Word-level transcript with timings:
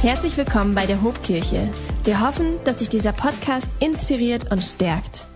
Herzlich 0.00 0.36
willkommen 0.36 0.76
bei 0.76 0.86
der 0.86 1.02
Hobkirche. 1.02 1.68
Wir 2.04 2.20
hoffen, 2.20 2.62
dass 2.64 2.78
sich 2.78 2.88
dieser 2.88 3.12
Podcast 3.12 3.72
inspiriert 3.80 4.52
und 4.52 4.62
stärkt. 4.62 5.26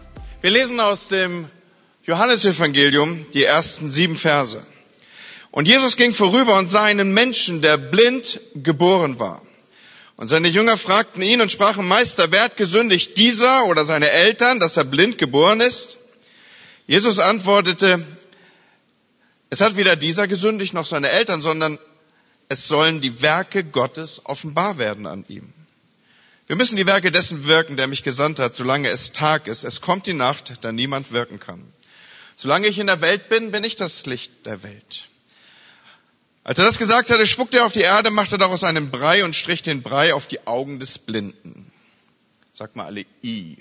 Wir 0.41 0.52
lesen 0.52 0.78
aus 0.78 1.08
dem 1.08 1.46
Johannesevangelium 2.04 3.26
die 3.34 3.42
ersten 3.42 3.90
sieben 3.90 4.17
Verse. 4.17 4.62
Und 5.50 5.67
Jesus 5.67 5.96
ging 5.96 6.14
vorüber 6.14 6.60
und 6.60 6.70
sah 6.70 6.84
einen 6.84 7.12
Menschen, 7.12 7.60
der 7.60 7.76
blind 7.76 8.40
geboren 8.55 9.19
war. 9.19 9.43
Und 10.17 10.29
seine 10.29 10.46
Jünger 10.46 10.79
fragten 10.79 11.23
ihn 11.23 11.41
und 11.41 11.51
sprachen, 11.51 11.89
Meister, 11.89 12.31
wer 12.31 12.45
hat 12.45 12.57
gesündigt, 12.57 13.17
dieser 13.17 13.65
oder 13.65 13.85
seine 13.85 14.11
Eltern, 14.11 14.61
dass 14.61 14.77
er 14.77 14.85
blind 14.85 15.19
geboren 15.19 15.61
ist? 15.61 15.97
Jesus 16.87 17.19
antwortete, 17.19 18.05
es 19.51 19.61
hat 19.61 19.77
weder 19.77 19.97
dieser 19.97 20.29
gesündigt 20.29 20.73
noch 20.73 20.87
seine 20.87 21.09
Eltern, 21.09 21.43
sondern 21.43 21.81
es 22.53 22.69
sollen 22.69 23.00
die 23.00 23.23
Werke 23.23 23.64
Gottes 23.64 24.21
offenbar 24.25 24.77
werden 24.77 25.06
an 25.06 25.24
ihm. 25.27 25.52
Wir 26.47 26.56
müssen 26.56 26.77
die 26.77 26.87
Werke 26.87 27.11
dessen 27.11 27.47
wirken, 27.47 27.78
der 27.78 27.87
mich 27.87 28.02
gesandt 28.02 28.38
hat, 28.38 28.55
solange 28.55 28.88
es 28.88 29.12
Tag 29.12 29.47
ist. 29.47 29.65
Es 29.65 29.80
kommt 29.80 30.06
die 30.06 30.12
Nacht, 30.12 30.52
da 30.61 30.70
niemand 30.70 31.12
wirken 31.12 31.41
kann. 31.41 31.65
Solange 32.37 32.66
ich 32.66 32.78
in 32.78 32.88
der 32.88 33.01
Welt 33.01 33.30
bin, 33.30 33.52
bin 33.52 33.65
ich 33.65 33.77
das 33.77 34.05
Licht 34.05 34.45
der 34.45 34.62
Welt. 34.62 35.09
Als 36.45 36.59
er 36.59 36.66
das 36.66 36.77
gesagt 36.77 37.09
hatte, 37.11 37.27
spuckte 37.27 37.59
er 37.59 37.65
auf 37.65 37.73
die 37.73 37.80
Erde, 37.80 38.11
machte 38.11 38.37
daraus 38.37 38.64
einen 38.64 38.91
Brei 38.91 39.25
und 39.25 39.34
strich 39.34 39.62
den 39.62 39.83
Brei 39.83 40.12
auf 40.12 40.27
die 40.27 40.47
Augen 40.47 40.78
des 40.78 40.98
Blinden. 40.98 41.73
Sag 42.53 42.77
mal 42.77 42.84
alle 42.84 43.06
I. 43.25 43.56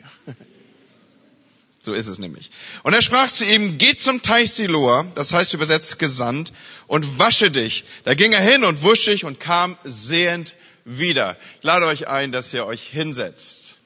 So 1.83 1.93
ist 1.93 2.07
es 2.07 2.19
nämlich. 2.19 2.51
Und 2.83 2.93
er 2.93 3.01
sprach 3.01 3.31
zu 3.31 3.43
ihm, 3.43 3.79
geh 3.79 3.95
zum 3.95 4.21
Teich 4.21 4.51
Siloa, 4.53 5.07
das 5.15 5.33
heißt 5.33 5.53
übersetzt 5.55 5.97
gesandt, 5.97 6.53
und 6.85 7.19
wasche 7.19 7.49
dich. 7.49 7.85
Da 8.03 8.13
ging 8.13 8.33
er 8.33 8.41
hin 8.41 8.63
und 8.63 8.83
wusch 8.83 9.05
sich 9.05 9.25
und 9.25 9.39
kam 9.39 9.77
sehend 9.83 10.55
wieder. 10.85 11.37
Ich 11.57 11.63
lade 11.63 11.87
euch 11.87 12.07
ein, 12.07 12.31
dass 12.31 12.53
ihr 12.53 12.65
euch 12.65 12.83
hinsetzt. 12.83 13.77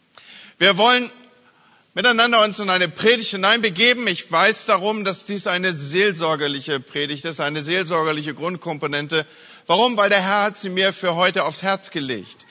Wir 0.57 0.77
wollen 0.77 1.09
miteinander 1.93 2.43
uns 2.43 2.59
in 2.59 2.69
eine 2.69 2.89
Predigt 2.89 3.29
hineinbegeben. 3.29 4.07
Ich 4.07 4.29
weiß 4.29 4.65
darum, 4.65 5.05
dass 5.05 5.23
dies 5.23 5.47
eine 5.47 5.71
seelsorgerliche 5.71 6.81
Predigt 6.81 7.23
ist, 7.23 7.39
eine 7.39 7.63
seelsorgerliche 7.63 8.33
Grundkomponente. 8.33 9.25
Warum? 9.67 9.95
Weil 9.95 10.09
der 10.09 10.21
Herr 10.21 10.43
hat 10.43 10.57
sie 10.57 10.69
mir 10.69 10.91
für 10.91 11.15
heute 11.15 11.45
aufs 11.45 11.61
Herz 11.61 11.91
gelegt. 11.91 12.45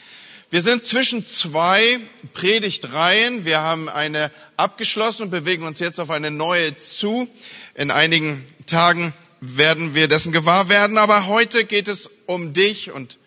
Wir 0.55 0.63
sind 0.63 0.85
zwischen 0.85 1.27
zwei 1.27 1.99
Predigtreihen. 2.33 3.45
Wir 3.45 3.63
haben 3.63 3.89
eine 3.89 4.31
abgeschlossen 4.57 5.23
und 5.23 5.31
bewegen 5.31 5.65
uns 5.65 5.81
jetzt 5.81 5.99
auf 5.99 6.11
eine 6.11 6.31
neue 6.31 6.77
zu. 6.77 7.29
In 7.75 7.91
einigen 7.91 8.47
Tagen 8.67 9.13
werden 9.41 9.97
wir 9.97 10.07
dessen 10.07 10.31
gewahr 10.31 10.69
werden. 10.69 10.97
Aber 10.97 11.27
heute 11.27 11.65
geht 11.65 11.89
es 11.89 12.09
um 12.27 12.53
dich 12.53 12.93
und 12.93 13.19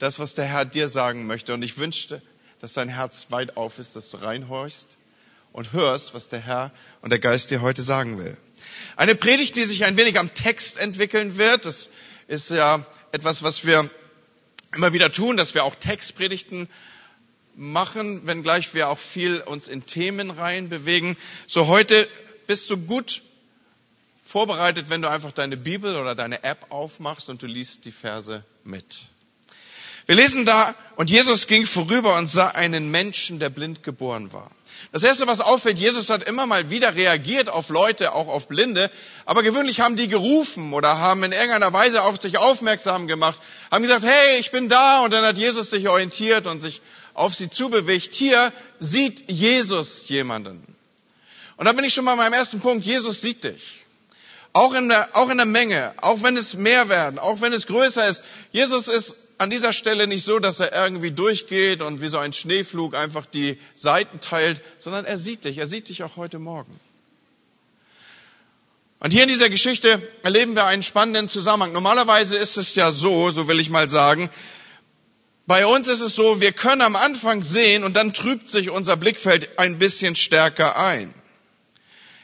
das, 0.00 0.18
was 0.18 0.34
der 0.34 0.46
Herr 0.46 0.64
dir 0.64 0.88
sagen 0.88 1.28
möchte. 1.28 1.54
Und 1.54 1.62
ich 1.62 1.78
wünschte, 1.78 2.20
dass 2.60 2.72
dein 2.72 2.88
Herz 2.88 3.26
weit 3.28 3.56
auf 3.56 3.78
ist, 3.78 3.94
dass 3.94 4.10
du 4.10 4.16
reinhorchst 4.16 4.96
und 5.52 5.72
hörst, 5.74 6.12
was 6.12 6.28
der 6.28 6.40
Herr 6.40 6.72
und 7.02 7.10
der 7.10 7.20
Geist 7.20 7.52
dir 7.52 7.62
heute 7.62 7.82
sagen 7.82 8.18
will. 8.18 8.36
Eine 8.96 9.14
Predigt, 9.14 9.54
die 9.54 9.64
sich 9.64 9.84
ein 9.84 9.96
wenig 9.96 10.18
am 10.18 10.34
Text 10.34 10.78
entwickeln 10.78 11.38
wird. 11.38 11.66
Das 11.66 11.90
ist 12.26 12.50
ja 12.50 12.84
etwas, 13.12 13.44
was 13.44 13.64
wir 13.64 13.88
immer 14.74 14.92
wieder 14.92 15.12
tun, 15.12 15.36
dass 15.36 15.54
wir 15.54 15.64
auch 15.64 15.74
Textpredigten 15.74 16.68
machen, 17.56 18.26
wenngleich 18.26 18.74
wir 18.74 18.88
auch 18.88 18.98
viel 18.98 19.40
uns 19.40 19.68
in 19.68 19.86
Themen 19.86 20.30
rein 20.30 20.68
bewegen. 20.68 21.16
So 21.46 21.68
heute 21.68 22.08
bist 22.46 22.70
du 22.70 22.76
gut 22.76 23.22
vorbereitet, 24.24 24.86
wenn 24.88 25.02
du 25.02 25.08
einfach 25.08 25.32
deine 25.32 25.56
Bibel 25.56 25.96
oder 25.96 26.14
deine 26.14 26.42
App 26.42 26.66
aufmachst 26.70 27.28
und 27.28 27.42
du 27.42 27.46
liest 27.46 27.84
die 27.84 27.92
Verse 27.92 28.44
mit. 28.64 29.02
Wir 30.06 30.16
lesen 30.16 30.44
da, 30.44 30.74
und 30.96 31.08
Jesus 31.08 31.46
ging 31.46 31.64
vorüber 31.64 32.18
und 32.18 32.26
sah 32.26 32.48
einen 32.48 32.90
Menschen, 32.90 33.38
der 33.38 33.48
blind 33.48 33.82
geboren 33.82 34.32
war. 34.32 34.50
Das 34.92 35.02
erste, 35.02 35.26
was 35.26 35.40
auffällt, 35.40 35.78
Jesus 35.78 36.08
hat 36.10 36.22
immer 36.24 36.46
mal 36.46 36.70
wieder 36.70 36.94
reagiert 36.94 37.48
auf 37.48 37.68
Leute, 37.68 38.14
auch 38.14 38.28
auf 38.28 38.46
Blinde, 38.46 38.90
aber 39.24 39.42
gewöhnlich 39.42 39.80
haben 39.80 39.96
die 39.96 40.08
gerufen 40.08 40.72
oder 40.72 40.98
haben 40.98 41.24
in 41.24 41.32
irgendeiner 41.32 41.72
Weise 41.72 42.02
auf 42.02 42.20
sich 42.20 42.38
aufmerksam 42.38 43.08
gemacht, 43.08 43.40
haben 43.70 43.82
gesagt, 43.82 44.04
hey, 44.04 44.38
ich 44.38 44.50
bin 44.50 44.68
da, 44.68 45.04
und 45.04 45.10
dann 45.12 45.24
hat 45.24 45.36
Jesus 45.36 45.70
sich 45.70 45.88
orientiert 45.88 46.46
und 46.46 46.60
sich 46.60 46.80
auf 47.14 47.34
sie 47.34 47.48
zubewegt. 47.48 48.12
Hier 48.12 48.52
sieht 48.78 49.30
Jesus 49.30 50.08
jemanden. 50.08 50.62
Und 51.56 51.66
da 51.66 51.72
bin 51.72 51.84
ich 51.84 51.94
schon 51.94 52.04
mal 52.04 52.16
meinem 52.16 52.32
ersten 52.32 52.60
Punkt. 52.60 52.84
Jesus 52.84 53.20
sieht 53.20 53.44
dich. 53.44 53.84
Auch 54.52 54.74
in 54.74 54.88
der, 54.88 55.08
auch 55.14 55.30
in 55.30 55.38
der 55.38 55.46
Menge, 55.46 55.92
auch 56.00 56.22
wenn 56.22 56.36
es 56.36 56.54
mehr 56.54 56.88
werden, 56.88 57.18
auch 57.18 57.40
wenn 57.40 57.52
es 57.52 57.66
größer 57.66 58.06
ist. 58.06 58.22
Jesus 58.52 58.86
ist 58.86 59.16
an 59.38 59.50
dieser 59.50 59.72
Stelle 59.72 60.06
nicht 60.06 60.24
so, 60.24 60.38
dass 60.38 60.60
er 60.60 60.72
irgendwie 60.72 61.10
durchgeht 61.10 61.82
und 61.82 62.00
wie 62.00 62.08
so 62.08 62.18
ein 62.18 62.32
Schneeflug 62.32 62.94
einfach 62.94 63.26
die 63.26 63.58
Seiten 63.74 64.20
teilt, 64.20 64.60
sondern 64.78 65.04
er 65.04 65.18
sieht 65.18 65.44
dich. 65.44 65.58
Er 65.58 65.66
sieht 65.66 65.88
dich 65.88 66.02
auch 66.02 66.16
heute 66.16 66.38
Morgen. 66.38 66.78
Und 69.00 69.10
hier 69.10 69.24
in 69.24 69.28
dieser 69.28 69.50
Geschichte 69.50 70.00
erleben 70.22 70.54
wir 70.54 70.64
einen 70.64 70.82
spannenden 70.82 71.28
Zusammenhang. 71.28 71.72
Normalerweise 71.72 72.36
ist 72.36 72.56
es 72.56 72.74
ja 72.74 72.90
so, 72.90 73.30
so 73.30 73.48
will 73.48 73.60
ich 73.60 73.68
mal 73.68 73.88
sagen, 73.88 74.30
bei 75.46 75.66
uns 75.66 75.88
ist 75.88 76.00
es 76.00 76.14
so, 76.14 76.40
wir 76.40 76.52
können 76.52 76.80
am 76.80 76.96
Anfang 76.96 77.42
sehen 77.42 77.84
und 77.84 77.94
dann 77.94 78.14
trübt 78.14 78.48
sich 78.48 78.70
unser 78.70 78.96
Blickfeld 78.96 79.58
ein 79.58 79.78
bisschen 79.78 80.16
stärker 80.16 80.78
ein. 80.78 81.12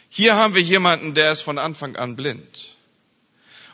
Hier 0.09 0.37
haben 0.37 0.55
wir 0.55 0.63
jemanden, 0.63 1.15
der 1.15 1.33
ist 1.33 1.43
von 1.43 1.59
Anfang 1.59 1.97
an 1.97 2.17
blind. 2.17 2.77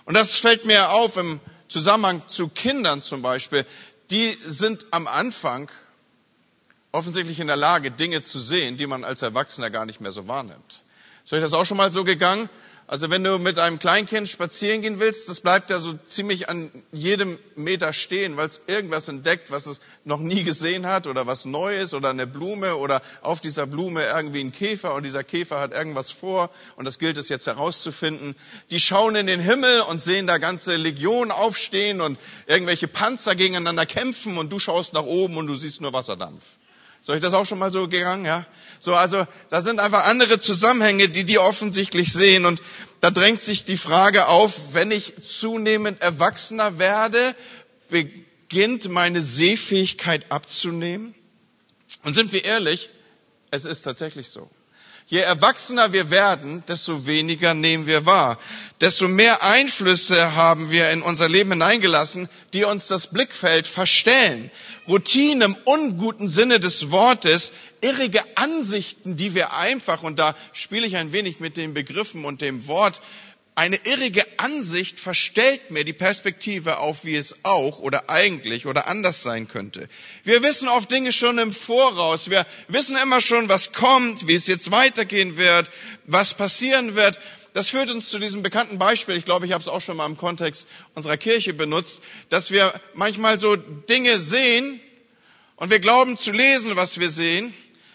Und 0.05 0.15
das 0.15 0.35
fällt 0.35 0.65
mir 0.65 0.91
auf 0.91 1.17
im 1.17 1.41
Zusammenhang 1.69 2.23
zu 2.29 2.49
Kindern 2.49 3.03
zum 3.03 3.23
Beispiel. 3.23 3.67
Die 4.11 4.37
sind 4.41 4.87
am 4.91 5.07
Anfang 5.07 5.71
offensichtlich 6.93 7.41
in 7.41 7.47
der 7.47 7.57
Lage, 7.57 7.91
Dinge 7.91 8.23
zu 8.23 8.39
sehen, 8.39 8.77
die 8.77 8.87
man 8.87 9.05
als 9.05 9.23
Erwachsener 9.23 9.71
gar 9.71 9.85
nicht 9.85 10.01
mehr 10.01 10.13
so 10.13 10.29
wahrnimmt. 10.29 10.83
Ist 11.25 11.33
euch 11.33 11.43
das 11.43 11.53
auch 11.53 11.67
schon 11.67 11.77
mal 11.77 11.93
so 11.93 12.05
gegangen? 12.05 12.49
Also 12.89 13.11
wenn 13.11 13.25
du 13.25 13.39
mit 13.39 13.59
einem 13.59 13.81
Kleinkind 13.81 14.29
spazieren 14.29 14.81
gehen 14.81 15.01
willst, 15.01 15.29
das 15.29 15.41
bleibt 15.41 15.71
ja 15.71 15.81
so 15.81 15.95
ziemlich 16.09 16.49
an 16.49 16.71
jedem 16.93 17.37
Meter 17.57 17.93
stehen, 17.93 18.37
weil 18.37 18.47
es 18.47 18.61
irgendwas 18.69 19.09
entdeckt, 19.09 19.51
was 19.51 19.67
es 19.67 19.81
noch 20.05 20.21
nie 20.21 20.45
gesehen 20.45 20.87
hat 20.87 21.09
oder 21.09 21.27
was 21.27 21.47
neu 21.47 21.77
ist 21.77 21.95
oder 21.95 22.11
eine 22.11 22.29
Blume 22.29 22.77
oder 22.77 23.03
auf 23.23 23.41
dieser 23.41 23.67
Blume 23.67 24.05
irgendwie 24.05 24.41
ein 24.41 24.53
Käfer 24.53 24.95
und 24.95 25.03
dieser 25.03 25.25
Käfer 25.25 25.59
hat 25.59 25.73
irgendwas 25.73 26.13
vor 26.13 26.49
und 26.77 26.85
das 26.85 27.01
gilt 27.01 27.19
es 27.19 27.29
jetzt 27.29 27.49
herauszufinden. 27.49 28.37
Die 28.71 28.79
schauen 28.79 29.17
in 29.17 29.27
den 29.27 29.41
Himmel 29.41 29.81
und 29.81 30.01
sehen 30.01 30.29
da 30.29 30.39
ganze 30.39 30.77
Legionen 30.77 31.33
aufstehen 31.33 32.01
und 32.01 32.21
irgendwelche 32.47 32.87
Panzer 32.87 33.35
gegeneinander 33.35 33.87
kämpfen 33.87 34.39
und 34.39 34.53
du 34.53 34.61
schaust 34.61 34.93
nach 34.93 35.03
oben 35.03 35.39
und 35.39 35.49
du 35.49 35.57
siehst 35.57 35.81
nur 35.81 35.93
Wasserdampf. 35.93 36.45
Ist 37.01 37.11
euch 37.11 37.21
das 37.21 37.35
auch 37.35 37.47
schon 37.47 37.59
mal 37.59 37.73
so 37.73 37.89
gegangen, 37.89 38.25
ja? 38.25 38.47
So, 38.81 38.95
also, 38.95 39.27
da 39.49 39.61
sind 39.61 39.81
einfach 39.81 40.07
andere 40.07 40.39
Zusammenhänge, 40.39 41.09
die 41.09 41.25
die 41.25 41.39
offensichtlich 41.39 42.13
sehen 42.13 42.47
und 42.47 42.63
da 43.01 43.11
drängt 43.11 43.43
sich 43.43 43.65
die 43.65 43.77
Frage 43.77 44.27
auf, 44.27 44.75
wenn 44.75 44.91
ich 44.91 45.15
zunehmend 45.23 46.01
erwachsener 46.01 46.79
werde, 46.79 47.35
beginnt 47.89 48.89
meine 48.89 49.23
Sehfähigkeit 49.23 50.31
abzunehmen? 50.31 51.15
Und 52.03 52.15
sind 52.15 52.33
wir 52.33 52.45
ehrlich, 52.45 52.91
es 53.51 53.65
ist 53.65 53.83
tatsächlich 53.83 54.29
so. 54.29 54.51
Je 55.09 55.21
erwachsener 55.21 55.93
wir 55.93 56.11
werden, 56.11 56.65
desto 56.67 57.07
weniger 57.07 57.55
nehmen 57.55 57.87
wir 57.87 58.07
wahr. 58.07 58.41
Desto 58.81 59.07
mehr 59.07 59.41
Einflüsse 59.41 60.35
haben 60.35 60.73
wir 60.73 60.91
in 60.91 61.01
unser 61.01 61.29
Leben 61.29 61.53
hineingelassen, 61.53 62.29
die 62.53 62.65
uns 62.65 62.89
das 62.89 63.07
Blickfeld 63.07 63.69
verstellen. 63.69 64.51
Routine 64.89 65.45
im 65.45 65.57
unguten 65.65 66.29
Sinne 66.29 66.59
des 66.59 66.91
Wortes, 66.91 67.53
irrige 67.83 68.21
Ansichten, 68.35 69.17
die 69.17 69.35
wir 69.37 69.53
einfach, 69.53 70.03
und 70.03 70.19
da 70.19 70.35
spiele 70.53 70.89
ich 70.89 70.97
ein 70.97 71.13
wenig 71.13 71.39
mit 71.39 71.57
den 71.57 71.73
Begriffen 71.73 72.25
und 72.25 72.41
dem 72.41 72.67
Wort, 72.67 73.01
eine 73.57 73.81
irrige 73.85 74.23
Ansicht 74.37 75.01
verstellt 75.01 75.71
mir 75.71 75.83
die 75.83 75.95
Perspektive 75.95 76.79
auf, 76.79 77.07
wie 77.07 77.17
es 77.17 77.35
auch 77.43 77.79
oder 77.79 78.11
eigentlich 78.11 78.67
oder 78.67 78.87
anders 78.87 79.23
sein 79.23 79.49
könnte. 79.49 79.89
Wir 80.25 80.43
wissen 80.43 80.69
oft 80.69 80.93
Dinge 80.93 81.11
schon 81.11 81.39
im 81.39 81.53
Voraus. 81.53 82.29
Wir 82.29 82.47
wissen 82.69 82.99
immer 82.99 83.23
schon, 83.23 83.49
was 83.49 83.73
kommt, 83.73 84.29
wie 84.29 84.35
es 84.35 84.47
jetzt 84.47 84.71
weitergehen 84.71 85.39
wird, 85.39 85.71
was 86.05 86.35
passieren 86.35 86.97
wird. 86.97 87.19
Das 87.55 87.71
führt 87.71 87.91
uns 87.91 88.11
zu 88.11 88.19
diesem 88.19 88.43
bekannten 88.43 88.79
Beispiel, 88.79 89.17
ich 89.17 89.25
glaube, 89.25 89.47
ich 89.47 89.53
habe 89.53 89.63
es 89.63 89.69
auch 89.69 89.81
schon 89.81 89.97
mal 89.97 90.05
im 90.05 90.19
Kontext 90.19 90.67
unserer 90.95 91.17
Kirche 91.17 91.55
benutzt, 91.55 92.03
dass 92.29 92.51
wir 92.51 92.79
manchmal 92.93 93.41
so 93.41 93.57
Dinge 93.57 94.19
sehen 94.19 94.81
und 95.57 95.71
wir 95.71 95.81
glauben 95.81 96.19
zu 96.19 96.31
lesen, 96.31 96.77
was 96.77 97.01
wir 97.01 97.09
sehen. 97.09 97.55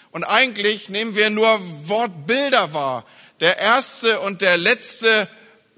Und 0.10 0.24
eigentlich 0.24 0.90
nehmen 0.90 1.16
wir 1.16 1.30
nur 1.30 1.62
Wortbilder 1.88 2.74
wahr. 2.74 3.06
Der 3.40 3.60
erste 3.60 4.20
und 4.22 4.42
der 4.42 4.58
letzte 4.58 5.28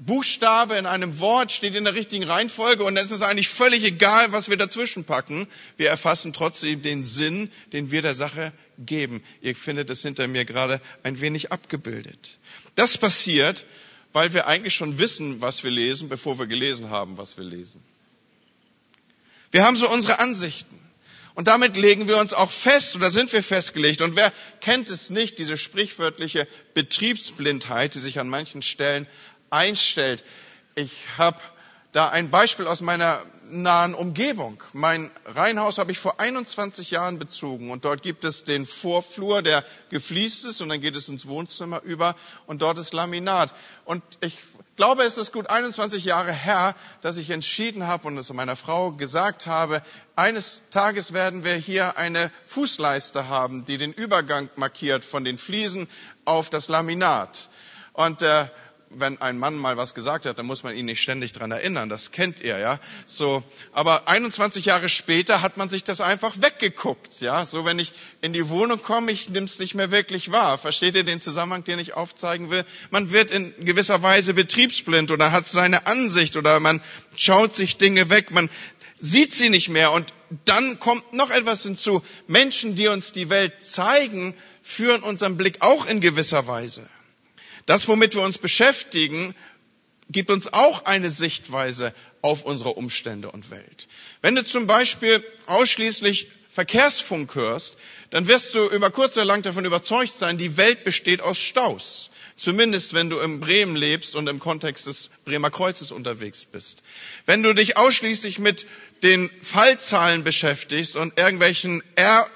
Buchstabe 0.06 0.76
in 0.76 0.86
einem 0.86 1.20
Wort 1.20 1.52
steht 1.52 1.76
in 1.76 1.84
der 1.84 1.96
richtigen 1.96 2.24
Reihenfolge 2.24 2.84
und 2.84 2.98
es 2.98 3.12
ist 3.12 3.22
eigentlich 3.22 3.50
völlig 3.50 3.84
egal, 3.84 4.32
was 4.32 4.50
wir 4.50 4.58
dazwischen 4.58 5.06
packen. 5.06 5.48
Wir 5.78 5.90
erfassen 5.90 6.34
trotzdem 6.34 6.82
den 6.82 7.04
Sinn, 7.04 7.52
den 7.72 7.92
wir 7.92 8.02
der 8.02 8.14
Sache 8.14 8.52
geben. 8.80 9.24
Ihr 9.42 9.56
findet 9.56 9.90
es 9.90 10.02
hinter 10.02 10.28
mir 10.28 10.46
gerade 10.46 10.82
ein 11.04 11.22
wenig 11.22 11.52
abgebildet. 11.52 12.38
Das 12.76 12.98
passiert, 12.98 13.66
weil 14.14 14.34
wir 14.34 14.48
eigentlich 14.48 14.76
schon 14.76 15.00
wissen, 15.00 15.42
was 15.42 15.64
wir 15.64 15.72
lesen, 15.72 16.10
bevor 16.10 16.40
wir 16.40 16.48
gelesen 16.48 16.90
haben, 16.90 17.18
was 17.18 17.38
wir 17.38 17.44
lesen. 17.44 17.84
Wir 19.52 19.64
haben 19.66 19.76
so 19.76 19.90
unsere 19.90 20.20
Ansichten. 20.20 20.80
Und 21.36 21.48
damit 21.48 21.78
legen 21.78 22.08
wir 22.08 22.18
uns 22.18 22.32
auch 22.34 22.52
fest, 22.52 22.96
oder 22.96 23.10
sind 23.10 23.34
wir 23.34 23.42
festgelegt. 23.42 24.02
Und 24.02 24.16
wer 24.16 24.32
kennt 24.62 24.90
es 24.90 25.10
nicht, 25.10 25.40
diese 25.40 25.58
sprichwörtliche 25.58 26.48
Betriebsblindheit, 26.76 27.96
die 27.96 28.00
sich 28.00 28.20
an 28.20 28.30
manchen 28.30 28.62
Stellen 28.62 29.08
einstellt. 29.54 30.24
Ich 30.76 30.92
habe 31.18 31.40
da 31.92 32.10
ein 32.10 32.32
Beispiel 32.32 32.68
aus 32.68 32.82
meiner 32.82 33.20
nahen 33.50 33.94
Umgebung. 33.94 34.62
Mein 34.74 35.12
Reihenhaus 35.26 35.78
habe 35.78 35.92
ich 35.92 36.00
vor 36.00 36.20
21 36.20 36.90
Jahren 36.90 37.20
bezogen 37.20 37.70
und 37.70 37.86
dort 37.86 38.02
gibt 38.02 38.26
es 38.26 38.46
den 38.46 38.66
Vorflur, 38.66 39.44
der 39.44 39.64
gefliest 39.90 40.46
ist 40.46 40.62
und 40.62 40.70
dann 40.70 40.82
geht 40.82 40.96
es 40.96 41.08
ins 41.08 41.28
Wohnzimmer 41.28 41.82
über 41.84 42.16
und 42.48 42.64
dort 42.64 42.80
ist 42.80 42.94
Laminat. 42.94 43.54
Und 43.86 44.02
ich 44.22 44.40
glaube, 44.76 45.04
es 45.04 45.20
ist 45.20 45.32
gut 45.32 45.52
21 45.52 46.04
Jahre 46.04 46.32
her, 46.32 46.74
dass 47.02 47.18
ich 47.18 47.30
entschieden 47.30 47.86
habe 47.86 48.08
und 48.08 48.18
es 48.18 48.34
meiner 48.34 48.56
Frau 48.56 48.92
gesagt 48.92 49.46
habe, 49.46 49.84
eines 50.16 50.64
Tages 50.72 51.14
werden 51.14 51.44
wir 51.44 51.54
hier 51.54 51.98
eine 51.98 52.32
Fußleiste 52.48 53.28
haben, 53.28 53.66
die 53.66 53.78
den 53.78 53.94
Übergang 53.94 54.50
markiert 54.56 55.06
von 55.06 55.24
den 55.24 55.38
Fliesen 55.38 55.88
auf 56.26 56.50
das 56.50 56.70
Laminat. 56.70 57.50
Und 57.94 58.24
äh, 58.24 58.46
wenn 58.96 59.22
ein 59.22 59.38
Mann 59.38 59.56
mal 59.56 59.78
was 59.78 59.94
gesagt 59.94 60.26
hat, 60.26 60.38
dann 60.38 60.46
muss 60.46 60.64
man 60.64 60.76
ihn 60.76 60.86
nicht 60.86 61.02
ständig 61.02 61.32
dran 61.32 61.52
erinnern. 61.52 61.90
Das 61.90 62.12
kennt 62.12 62.40
ihr, 62.40 62.58
ja. 62.58 62.80
So, 63.06 63.44
aber 63.72 64.08
21 64.08 64.66
Jahre 64.66 64.90
später 64.90 65.42
hat 65.42 65.58
man 65.58 65.70
sich 65.70 65.84
das 65.84 66.02
einfach 66.02 66.34
weggeguckt, 66.38 67.22
ja. 67.22 67.46
So, 67.46 67.66
wenn 67.66 67.80
ich 67.80 67.94
in 68.22 68.34
die 68.34 68.50
Wohnung 68.50 68.82
komme, 68.82 69.12
ich 69.12 69.30
nimm's 69.30 69.60
nicht 69.60 69.76
mehr 69.76 69.92
wirklich 69.92 70.32
wahr. 70.32 70.58
Versteht 70.58 70.96
ihr 70.96 71.04
den 71.04 71.22
Zusammenhang, 71.22 71.64
den 71.64 71.80
ich 71.80 71.94
aufzeigen 71.94 72.50
will? 72.50 72.66
Man 72.90 73.12
wird 73.12 73.32
in 73.32 73.54
gewisser 73.66 74.02
Weise 74.02 74.34
betriebsblind 74.34 75.12
oder 75.12 75.32
hat 75.32 75.48
seine 75.48 75.88
Ansicht 75.88 76.38
oder 76.38 76.60
man 76.60 76.82
schaut 77.16 77.56
sich 77.56 77.78
Dinge 77.78 78.10
weg, 78.10 78.32
man 78.32 78.50
sieht 79.00 79.36
sie 79.36 79.50
nicht 79.50 79.70
mehr. 79.70 79.92
Und 79.92 80.14
dann 80.46 80.80
kommt 80.80 81.14
noch 81.14 81.30
etwas 81.30 81.64
hinzu. 81.64 82.02
Menschen, 82.28 82.76
die 82.76 82.88
uns 82.88 83.12
die 83.12 83.30
Welt 83.30 83.64
zeigen, 83.64 84.34
führen 84.62 85.04
unseren 85.04 85.38
Blick 85.38 85.58
auch 85.60 85.86
in 85.86 86.02
gewisser 86.02 86.48
Weise. 86.48 86.88
Das, 87.66 87.88
womit 87.88 88.16
wir 88.16 88.22
uns 88.22 88.38
beschäftigen, 88.38 89.34
gibt 90.10 90.30
uns 90.30 90.52
auch 90.52 90.86
eine 90.86 91.10
Sichtweise 91.10 91.94
auf 92.22 92.44
unsere 92.44 92.74
Umstände 92.74 93.32
und 93.32 93.52
Welt. 93.52 93.88
Wenn 94.22 94.36
du 94.36 94.46
zum 94.46 94.68
Beispiel 94.68 95.24
ausschließlich 95.46 96.30
Verkehrsfunk 96.50 97.36
hörst, 97.36 97.78
dann 98.12 98.28
wirst 98.28 98.54
du 98.54 98.70
über 98.70 98.92
kurz 98.92 99.16
oder 99.16 99.26
lang 99.26 99.42
davon 99.42 99.66
überzeugt 99.66 100.14
sein, 100.18 100.38
die 100.38 100.56
Welt 100.58 100.84
besteht 100.84 101.22
aus 101.22 101.40
Staus. 101.40 102.10
Zumindest 102.36 102.94
wenn 102.94 103.10
du 103.10 103.20
in 103.20 103.40
Bremen 103.40 103.76
lebst 103.76 104.16
und 104.16 104.28
im 104.28 104.40
Kontext 104.40 104.88
des 104.88 105.10
Bremer 105.26 105.52
Kreuzes 105.52 105.92
unterwegs 105.92 106.46
bist. 106.46 106.84
Wenn 107.26 107.44
du 107.44 107.54
dich 107.54 107.78
ausschließlich 107.78 108.40
mit 108.40 108.66
den 109.04 109.30
Fallzahlen 109.42 110.24
beschäftigst 110.24 110.96
und 110.96 111.18
irgendwelchen 111.20 111.84
R 111.96 112.28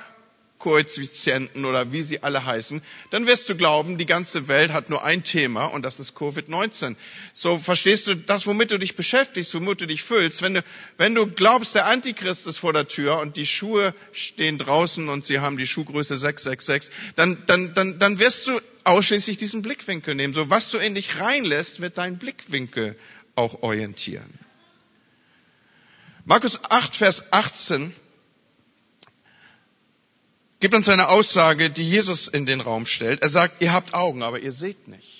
Koeffizienten 0.60 1.66
oder 1.66 1.92
wie 1.92 2.02
sie 2.02 2.24
alle 2.24 2.46
heißen, 2.46 2.82
dann 3.12 3.28
wirst 3.28 3.48
du 3.48 3.56
glauben, 3.56 3.98
die 3.98 4.06
ganze 4.06 4.48
Welt 4.48 4.74
hat 4.74 4.90
nur 4.90 5.04
ein 5.04 5.24
Thema 5.24 5.66
und 5.66 5.84
das 5.84 6.00
ist 6.00 6.16
Covid-19. 6.16 6.96
So 7.34 7.58
verstehst 7.58 8.08
du 8.08 8.16
das, 8.16 8.48
womit 8.48 8.72
du 8.72 8.80
dich 8.80 8.96
beschäftigst, 8.96 9.54
womit 9.54 9.82
du 9.82 9.86
dich 9.88 10.04
füllst. 10.04 10.42
Wenn 10.42 10.56
du, 10.56 10.64
wenn 10.98 11.14
du 11.14 11.28
glaubst, 11.28 11.76
der 11.76 11.86
Antichrist 11.86 12.48
ist 12.48 12.58
vor 12.58 12.74
der 12.74 12.88
Tür 12.88 13.20
und 13.20 13.38
die 13.38 13.46
Schuhe 13.46 13.94
stehen 14.12 14.58
draußen 14.58 15.10
und 15.10 15.26
sie 15.26 15.40
haben 15.40 15.58
die 15.58 15.68
Schuhgröße 15.68 16.16
666, 16.16 16.92
dann, 17.16 17.38
dann, 17.46 17.74
dann, 17.76 18.00
dann 18.00 18.20
wirst 18.20 18.48
du 18.48 18.60
ausschließlich 18.84 19.38
diesen 19.38 19.62
Blickwinkel 19.62 20.16
nehmen. 20.16 20.34
So 20.34 20.50
was 20.50 20.72
du 20.72 20.80
in 20.80 20.96
dich 20.96 21.20
reinlässt, 21.20 21.82
wird 21.82 21.98
dein 21.98 22.18
Blickwinkel 22.18 22.96
auch 23.36 23.62
orientieren. 23.62 24.40
Markus 26.26 26.60
8, 26.70 26.96
Vers 26.96 27.32
18 27.32 27.94
gibt 30.60 30.74
uns 30.74 30.90
eine 30.90 31.10
Aussage, 31.10 31.70
die 31.70 31.88
Jesus 31.88 32.28
in 32.28 32.46
den 32.46 32.62
Raum 32.62 32.86
stellt. 32.86 33.22
Er 33.22 33.30
sagt, 33.30 33.62
ihr 33.62 33.74
habt 33.74 33.94
Augen, 33.94 34.24
aber 34.24 34.40
ihr 34.40 34.52
seht 34.52 34.88
nicht. 34.88 35.18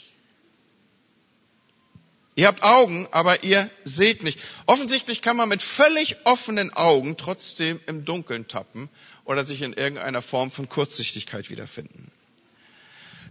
Ihr 2.36 2.48
habt 2.48 2.62
Augen, 2.62 3.08
aber 3.12 3.44
ihr 3.44 3.68
seht 3.84 4.24
nicht. 4.24 4.40
Offensichtlich 4.68 5.24
kann 5.24 5.38
man 5.38 5.50
mit 5.50 5.64
völlig 5.64 6.18
offenen 6.26 6.72
Augen 6.72 7.18
trotzdem 7.18 7.80
im 7.88 8.06
Dunkeln 8.06 8.48
tappen 8.48 8.90
oder 9.26 9.44
sich 9.44 9.64
in 9.64 9.74
irgendeiner 9.74 10.22
Form 10.22 10.52
von 10.52 10.70
Kurzsichtigkeit 10.70 11.50
wiederfinden. 11.50 12.12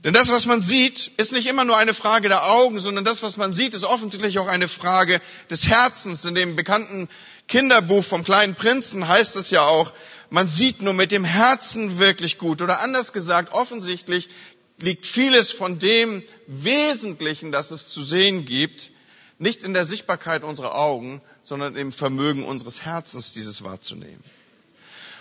Denn 0.02 0.12
das, 0.12 0.28
was 0.28 0.46
man 0.46 0.60
sieht, 0.60 1.12
ist 1.16 1.32
nicht 1.32 1.46
immer 1.46 1.64
nur 1.64 1.76
eine 1.76 1.94
Frage 1.94 2.28
der 2.28 2.46
Augen, 2.50 2.80
sondern 2.80 3.04
das, 3.04 3.22
was 3.22 3.36
man 3.36 3.52
sieht, 3.52 3.74
ist 3.74 3.84
offensichtlich 3.84 4.38
auch 4.38 4.48
eine 4.48 4.68
Frage 4.68 5.20
des 5.50 5.68
Herzens. 5.68 6.24
In 6.24 6.34
dem 6.34 6.56
bekannten 6.56 7.08
Kinderbuch 7.48 8.04
vom 8.04 8.24
kleinen 8.24 8.54
Prinzen 8.54 9.06
heißt 9.08 9.36
es 9.36 9.50
ja 9.50 9.62
auch, 9.62 9.92
man 10.30 10.46
sieht 10.46 10.82
nur 10.82 10.94
mit 10.94 11.12
dem 11.12 11.24
Herzen 11.24 11.98
wirklich 11.98 12.38
gut. 12.38 12.62
Oder 12.62 12.80
anders 12.80 13.12
gesagt, 13.12 13.52
offensichtlich 13.52 14.28
liegt 14.78 15.06
vieles 15.06 15.50
von 15.50 15.78
dem 15.78 16.22
Wesentlichen, 16.46 17.52
das 17.52 17.70
es 17.70 17.88
zu 17.88 18.02
sehen 18.02 18.44
gibt, 18.44 18.90
nicht 19.38 19.62
in 19.62 19.74
der 19.74 19.84
Sichtbarkeit 19.84 20.44
unserer 20.44 20.74
Augen, 20.76 21.20
sondern 21.42 21.76
im 21.76 21.92
Vermögen 21.92 22.44
unseres 22.44 22.82
Herzens, 22.82 23.32
dieses 23.32 23.62
wahrzunehmen. 23.62 24.22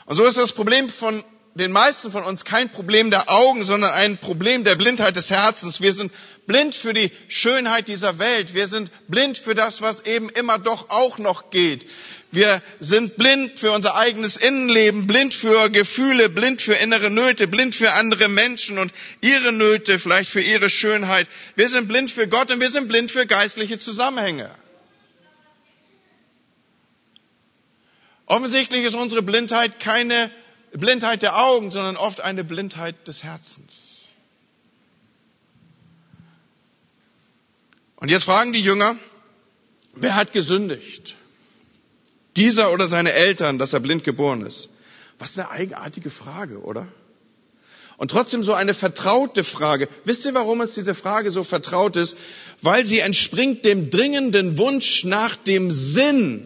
Und 0.06 0.16
so 0.16 0.26
ist 0.26 0.38
das 0.38 0.52
Problem 0.52 0.90
von 0.90 1.24
den 1.56 1.72
meisten 1.72 2.12
von 2.12 2.24
uns 2.24 2.44
kein 2.44 2.70
Problem 2.70 3.12
der 3.12 3.30
Augen, 3.30 3.64
sondern 3.64 3.92
ein 3.92 4.18
Problem 4.18 4.66
der 4.66 4.76
Blindheit 4.76 5.16
des 5.16 5.30
Herzens. 5.30 5.80
Wir 5.80 5.94
sind 5.94 6.12
blind 6.46 6.76
für 6.76 6.94
die 6.94 7.12
Schönheit 7.30 7.88
dieser 7.88 8.20
Welt. 8.20 8.54
Wir 8.54 8.68
sind 8.68 8.92
blind 9.08 9.38
für 9.38 9.56
das, 9.56 9.82
was 9.82 10.02
eben 10.02 10.30
immer 10.30 10.60
doch 10.60 10.90
auch 10.90 11.18
noch 11.18 11.50
geht. 11.52 11.88
Wir 12.36 12.62
sind 12.82 13.16
blind 13.16 13.58
für 13.58 13.72
unser 13.72 13.96
eigenes 13.96 14.36
Innenleben, 14.36 15.08
blind 15.08 15.34
für 15.34 15.70
Gefühle, 15.70 16.28
blind 16.28 16.62
für 16.62 16.74
innere 16.74 17.10
Nöte, 17.10 17.48
blind 17.48 17.76
für 17.76 17.94
andere 17.94 18.28
Menschen 18.28 18.78
und 18.78 18.94
ihre 19.22 19.54
Nöte, 19.54 20.00
vielleicht 20.00 20.30
für 20.30 20.42
ihre 20.42 20.70
Schönheit. 20.70 21.30
Wir 21.56 21.70
sind 21.70 21.88
blind 21.88 22.12
für 22.12 22.28
Gott 22.28 22.52
und 22.52 22.60
wir 22.60 22.70
sind 22.70 22.90
blind 22.90 23.10
für 23.10 23.26
geistliche 23.26 23.80
Zusammenhänge. 23.80 24.54
Offensichtlich 28.26 28.84
ist 28.84 28.96
unsere 28.96 29.22
Blindheit 29.22 29.80
keine 29.80 30.30
Blindheit 30.74 31.22
der 31.22 31.38
Augen, 31.42 31.72
sondern 31.72 31.96
oft 31.96 32.20
eine 32.20 32.44
Blindheit 32.44 33.08
des 33.08 33.24
Herzens. 33.24 34.10
Und 37.96 38.12
jetzt 38.12 38.26
fragen 38.26 38.52
die 38.52 38.62
Jünger, 38.62 38.98
wer 39.94 40.16
hat 40.16 40.34
gesündigt? 40.34 41.16
Dieser 42.38 42.72
oder 42.72 42.88
seine 42.88 43.14
Eltern, 43.14 43.60
dass 43.60 43.74
er 43.74 43.80
blind 43.80 44.04
geboren 44.04 44.46
ist. 44.46 44.70
Was 45.20 45.38
eine 45.38 45.50
eigenartige 45.50 46.10
Frage, 46.10 46.60
oder? 46.60 46.88
Und 47.98 48.12
trotzdem 48.12 48.44
so 48.44 48.54
eine 48.54 48.74
vertraute 48.74 49.44
Frage. 49.44 49.88
Wisst 50.04 50.26
ihr, 50.26 50.34
warum 50.34 50.60
es 50.60 50.74
diese 50.74 50.94
Frage 50.94 51.32
so 51.32 51.44
vertraut 51.44 51.96
ist? 51.96 52.18
Weil 52.62 52.86
sie 52.86 53.00
entspringt 53.00 53.64
dem 53.64 53.90
dringenden 53.90 54.58
Wunsch 54.58 55.06
nach 55.06 55.38
dem 55.38 55.72
Sinn. 55.72 56.46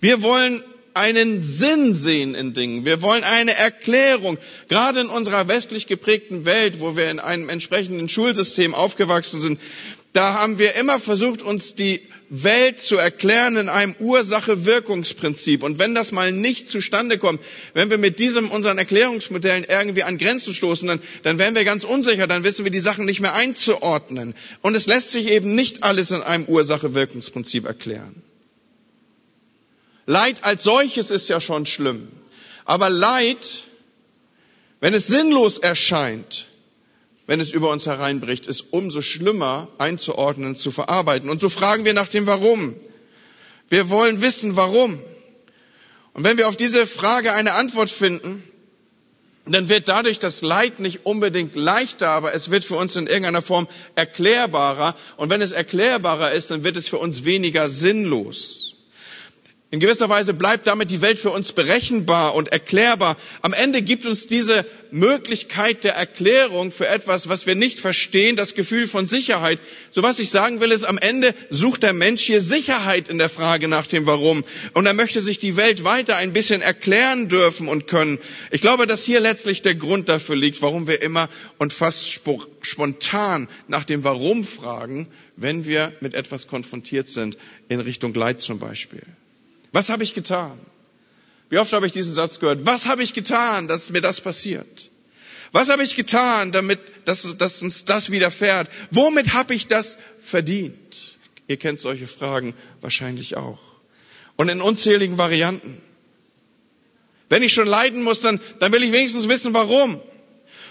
Wir 0.00 0.20
wollen 0.20 0.62
einen 0.92 1.40
Sinn 1.40 1.94
sehen 1.94 2.34
in 2.34 2.52
Dingen. 2.52 2.84
Wir 2.84 3.00
wollen 3.00 3.24
eine 3.24 3.54
Erklärung. 3.54 4.38
Gerade 4.68 5.00
in 5.00 5.08
unserer 5.08 5.48
westlich 5.48 5.86
geprägten 5.86 6.44
Welt, 6.44 6.80
wo 6.80 6.96
wir 6.96 7.10
in 7.10 7.18
einem 7.18 7.48
entsprechenden 7.48 8.08
Schulsystem 8.08 8.74
aufgewachsen 8.74 9.40
sind, 9.40 9.60
da 10.12 10.34
haben 10.34 10.58
wir 10.58 10.76
immer 10.76 11.00
versucht, 11.00 11.42
uns 11.42 11.74
die 11.74 12.00
Welt 12.30 12.80
zu 12.80 12.96
erklären 12.96 13.56
in 13.56 13.68
einem 13.68 13.94
Ursache-Wirkungsprinzip. 13.98 15.62
Und 15.62 15.78
wenn 15.78 15.94
das 15.94 16.12
mal 16.12 16.32
nicht 16.32 16.68
zustande 16.68 17.18
kommt, 17.18 17.40
wenn 17.74 17.90
wir 17.90 17.98
mit 17.98 18.18
diesem 18.18 18.50
unseren 18.50 18.78
Erklärungsmodellen 18.78 19.64
irgendwie 19.68 20.02
an 20.02 20.18
Grenzen 20.18 20.54
stoßen, 20.54 20.88
dann, 20.88 21.00
dann 21.22 21.38
werden 21.38 21.54
wir 21.54 21.64
ganz 21.64 21.84
unsicher, 21.84 22.26
dann 22.26 22.44
wissen 22.44 22.64
wir 22.64 22.72
die 22.72 22.78
Sachen 22.78 23.04
nicht 23.04 23.20
mehr 23.20 23.34
einzuordnen. 23.34 24.34
Und 24.62 24.74
es 24.74 24.86
lässt 24.86 25.10
sich 25.10 25.28
eben 25.28 25.54
nicht 25.54 25.82
alles 25.82 26.10
in 26.10 26.22
einem 26.22 26.44
Ursache-Wirkungsprinzip 26.46 27.66
erklären. 27.66 28.22
Leid 30.06 30.44
als 30.44 30.62
solches 30.62 31.10
ist 31.10 31.28
ja 31.28 31.40
schon 31.40 31.66
schlimm. 31.66 32.08
Aber 32.64 32.90
Leid, 32.90 33.64
wenn 34.80 34.94
es 34.94 35.06
sinnlos 35.06 35.58
erscheint, 35.58 36.48
wenn 37.26 37.40
es 37.40 37.52
über 37.52 37.70
uns 37.70 37.86
hereinbricht, 37.86 38.46
ist 38.46 38.72
umso 38.72 39.00
schlimmer 39.00 39.68
einzuordnen, 39.78 40.56
zu 40.56 40.70
verarbeiten. 40.70 41.30
Und 41.30 41.40
so 41.40 41.48
fragen 41.48 41.84
wir 41.84 41.94
nach 41.94 42.08
dem 42.08 42.26
Warum. 42.26 42.74
Wir 43.70 43.88
wollen 43.88 44.20
wissen, 44.20 44.56
warum. 44.56 44.98
Und 46.12 46.24
wenn 46.24 46.36
wir 46.36 46.48
auf 46.48 46.56
diese 46.56 46.86
Frage 46.86 47.32
eine 47.32 47.54
Antwort 47.54 47.90
finden, 47.90 48.44
dann 49.46 49.68
wird 49.68 49.88
dadurch 49.88 50.18
das 50.18 50.42
Leid 50.42 50.80
nicht 50.80 51.04
unbedingt 51.04 51.54
leichter, 51.54 52.08
aber 52.08 52.34
es 52.34 52.50
wird 52.50 52.64
für 52.64 52.76
uns 52.76 52.96
in 52.96 53.06
irgendeiner 53.06 53.42
Form 53.42 53.68
erklärbarer. 53.94 54.94
Und 55.16 55.28
wenn 55.28 55.42
es 55.42 55.52
erklärbarer 55.52 56.32
ist, 56.32 56.50
dann 56.50 56.64
wird 56.64 56.76
es 56.76 56.88
für 56.88 56.98
uns 56.98 57.24
weniger 57.24 57.68
sinnlos. 57.68 58.63
In 59.74 59.80
gewisser 59.80 60.08
Weise 60.08 60.34
bleibt 60.34 60.68
damit 60.68 60.92
die 60.92 61.02
Welt 61.02 61.18
für 61.18 61.30
uns 61.30 61.50
berechenbar 61.50 62.36
und 62.36 62.52
erklärbar. 62.52 63.16
Am 63.42 63.52
Ende 63.52 63.82
gibt 63.82 64.06
uns 64.06 64.28
diese 64.28 64.64
Möglichkeit 64.92 65.82
der 65.82 65.96
Erklärung 65.96 66.70
für 66.70 66.86
etwas, 66.86 67.28
was 67.28 67.48
wir 67.48 67.56
nicht 67.56 67.80
verstehen, 67.80 68.36
das 68.36 68.54
Gefühl 68.54 68.86
von 68.86 69.08
Sicherheit. 69.08 69.58
So 69.90 70.04
was 70.04 70.20
ich 70.20 70.30
sagen 70.30 70.60
will, 70.60 70.70
ist, 70.70 70.84
am 70.84 70.96
Ende 70.96 71.34
sucht 71.50 71.82
der 71.82 71.92
Mensch 71.92 72.22
hier 72.22 72.40
Sicherheit 72.40 73.08
in 73.08 73.18
der 73.18 73.28
Frage 73.28 73.66
nach 73.66 73.88
dem 73.88 74.06
Warum. 74.06 74.44
Und 74.74 74.86
er 74.86 74.94
möchte 74.94 75.20
sich 75.20 75.40
die 75.40 75.56
Welt 75.56 75.82
weiter 75.82 76.18
ein 76.18 76.32
bisschen 76.32 76.62
erklären 76.62 77.28
dürfen 77.28 77.66
und 77.66 77.88
können. 77.88 78.20
Ich 78.52 78.60
glaube, 78.60 78.86
dass 78.86 79.02
hier 79.02 79.18
letztlich 79.18 79.62
der 79.62 79.74
Grund 79.74 80.08
dafür 80.08 80.36
liegt, 80.36 80.62
warum 80.62 80.86
wir 80.86 81.02
immer 81.02 81.28
und 81.58 81.72
fast 81.72 82.20
spontan 82.60 83.48
nach 83.66 83.82
dem 83.82 84.04
Warum 84.04 84.44
fragen, 84.44 85.08
wenn 85.34 85.64
wir 85.64 85.92
mit 85.98 86.14
etwas 86.14 86.46
konfrontiert 86.46 87.08
sind, 87.08 87.36
in 87.68 87.80
Richtung 87.80 88.14
Leid 88.14 88.40
zum 88.40 88.60
Beispiel. 88.60 89.02
Was 89.74 89.88
habe 89.88 90.04
ich 90.04 90.14
getan? 90.14 90.56
Wie 91.50 91.58
oft 91.58 91.72
habe 91.72 91.88
ich 91.88 91.92
diesen 91.92 92.14
Satz 92.14 92.38
gehört? 92.38 92.64
Was 92.64 92.86
habe 92.86 93.02
ich 93.02 93.12
getan, 93.12 93.66
dass 93.66 93.90
mir 93.90 94.00
das 94.00 94.20
passiert? 94.20 94.90
Was 95.50 95.68
habe 95.68 95.82
ich 95.82 95.96
getan, 95.96 96.52
damit 96.52 96.78
dass, 97.06 97.36
dass 97.38 97.60
uns 97.60 97.84
das 97.84 98.08
widerfährt? 98.08 98.70
Womit 98.92 99.34
habe 99.34 99.52
ich 99.52 99.66
das 99.66 99.98
verdient? 100.24 101.18
Ihr 101.48 101.56
kennt 101.56 101.80
solche 101.80 102.06
Fragen 102.06 102.54
wahrscheinlich 102.80 103.36
auch. 103.36 103.58
Und 104.36 104.48
in 104.48 104.60
unzähligen 104.60 105.18
Varianten. 105.18 105.82
Wenn 107.28 107.42
ich 107.42 107.52
schon 107.52 107.66
leiden 107.66 108.04
muss, 108.04 108.20
dann, 108.20 108.40
dann 108.60 108.70
will 108.70 108.84
ich 108.84 108.92
wenigstens 108.92 109.28
wissen, 109.28 109.54
warum. 109.54 110.00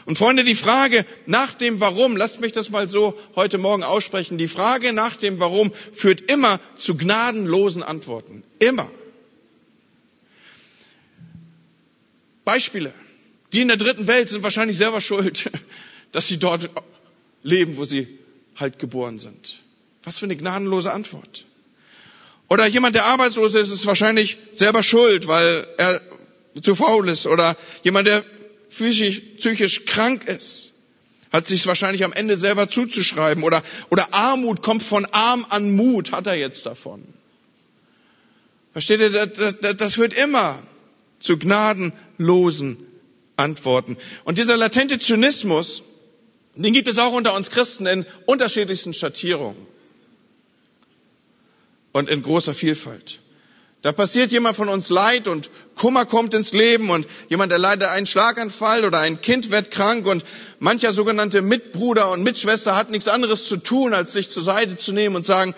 Und 0.06 0.18
Freunde, 0.18 0.44
die 0.44 0.56
Frage 0.56 1.06
nach 1.26 1.54
dem 1.54 1.80
Warum, 1.80 2.18
lasst 2.18 2.42
mich 2.42 2.52
das 2.52 2.70
mal 2.70 2.90
so 2.90 3.18
heute 3.36 3.58
Morgen 3.58 3.84
aussprechen, 3.84 4.38
die 4.38 4.48
Frage 4.50 4.92
nach 4.92 5.16
dem 5.16 5.40
Warum 5.40 5.72
führt 5.94 6.30
immer 6.30 6.60
zu 6.76 6.96
gnadenlosen 6.96 7.84
Antworten. 7.84 8.44
Immer. 8.60 8.90
Beispiele. 12.44 12.94
Die 13.54 13.62
in 13.62 13.70
der 13.70 13.78
dritten 13.78 14.08
Welt 14.08 14.30
sind 14.30 14.44
wahrscheinlich 14.44 14.78
selber 14.78 15.00
schuld, 15.00 15.50
dass 16.12 16.28
sie 16.28 16.38
dort 16.38 16.70
leben, 17.44 17.78
wo 17.78 17.86
sie 17.86 18.20
halt 18.56 18.80
geboren 18.80 19.20
sind. 19.20 19.62
Was 20.04 20.20
für 20.20 20.26
eine 20.26 20.36
gnadenlose 20.36 20.92
Antwort. 20.92 21.46
Oder 22.50 22.68
jemand, 22.68 22.96
der 22.96 23.06
arbeitslos 23.06 23.56
ist, 23.56 23.70
ist 23.70 23.86
wahrscheinlich 23.86 24.38
selber 24.52 24.84
schuld, 24.84 25.28
weil 25.28 25.66
er 25.78 26.02
zu 26.62 26.76
faul 26.76 27.10
ist. 27.10 27.26
Oder 27.26 27.56
jemand, 27.84 28.08
der 28.08 28.24
physisch, 28.74 29.22
psychisch 29.38 29.86
krank 29.86 30.25
ist, 30.25 30.74
hat 31.32 31.48
sich 31.48 31.65
wahrscheinlich 31.65 32.03
am 32.03 32.13
Ende 32.13 32.38
selber 32.38 32.70
zuzuschreiben. 32.70 33.44
Oder, 33.44 33.63
oder 33.89 34.13
Armut 34.13 34.62
kommt 34.62 34.84
von 34.84 35.06
Arm 35.12 35.46
an 35.50 35.75
Mut, 35.75 36.12
hat 36.12 36.27
er 36.27 36.36
jetzt 36.36 36.65
davon. 36.65 37.03
Versteht 38.72 39.00
ihr, 39.00 39.10
das, 39.10 39.58
das, 39.62 39.77
das 39.77 39.94
führt 39.96 40.13
immer 40.13 40.62
zu 41.20 41.38
gnadenlosen 41.38 42.77
Antworten. 43.38 43.98
Und 44.25 44.38
dieser 44.38 44.58
latente 44.58 45.00
Zynismus, 45.00 45.84
den 46.56 46.74
gibt 46.74 46.88
es 46.88 46.98
auch 46.98 47.13
unter 47.13 47.36
uns 47.36 47.50
Christen 47.50 47.86
in 47.86 48.06
unterschiedlichsten 48.25 48.94
Schattierungen 48.94 49.65
und 51.94 52.10
in 52.10 52.22
großer 52.22 52.53
Vielfalt. 52.53 53.20
Da 53.84 53.92
passiert 53.92 54.32
jemand 54.32 54.56
von 54.56 54.70
uns 54.70 54.90
Leid 54.90 55.28
und 55.28 55.50
Kummer 55.75 56.06
kommt 56.06 56.34
ins 56.34 56.54
Leben 56.54 56.90
und 56.90 57.06
jemand 57.28 57.52
erleidet 57.52 57.90
einen 57.90 58.08
Schlaganfall 58.08 58.86
oder 58.86 59.00
ein 59.00 59.20
Kind 59.20 59.52
wird 59.52 59.72
krank 59.72 60.08
und 60.08 60.24
mancher 60.60 60.94
sogenannte 60.94 61.42
Mitbruder 61.42 62.10
und 62.12 62.24
Mitschwester 62.24 62.78
hat 62.78 62.90
nichts 62.92 63.10
anderes 63.10 63.46
zu 63.46 63.58
tun, 63.58 63.94
als 63.94 64.13
sich 64.13 64.30
zur 64.30 64.42
Seite 64.42 64.78
zu 64.78 64.94
nehmen 64.94 65.18
und 65.18 65.25
sagen, 65.25 65.54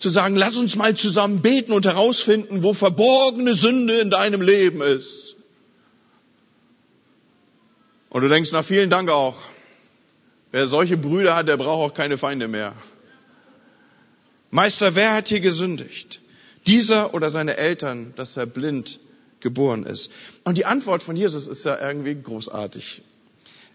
zu 0.00 0.08
sagen, 0.08 0.34
lass 0.34 0.56
uns 0.56 0.74
mal 0.74 0.96
zusammen 0.96 1.42
beten 1.42 1.72
und 1.72 1.86
herausfinden, 1.86 2.64
wo 2.64 2.74
verborgene 2.74 3.54
Sünde 3.54 4.00
in 4.00 4.10
deinem 4.10 4.42
Leben 4.42 4.82
ist. 4.82 5.36
Und 8.08 8.22
du 8.22 8.28
denkst, 8.28 8.50
na 8.52 8.64
vielen 8.64 8.90
Dank 8.90 9.10
auch. 9.10 9.36
Wer 10.50 10.66
solche 10.66 10.96
Brüder 10.96 11.36
hat, 11.36 11.46
der 11.46 11.56
braucht 11.56 11.92
auch 11.92 11.94
keine 11.94 12.18
Feinde 12.18 12.48
mehr. 12.48 12.74
Meister, 14.50 14.96
wer 14.96 15.14
hat 15.14 15.28
hier 15.28 15.38
gesündigt? 15.38 16.19
Dieser 16.70 17.14
oder 17.14 17.30
seine 17.30 17.56
Eltern, 17.56 18.12
dass 18.14 18.36
er 18.36 18.46
blind 18.46 19.00
geboren 19.40 19.84
ist. 19.84 20.12
Und 20.44 20.56
die 20.56 20.66
Antwort 20.66 21.02
von 21.02 21.16
Jesus 21.16 21.48
ist 21.48 21.64
ja 21.64 21.76
irgendwie 21.80 22.14
großartig. 22.14 23.02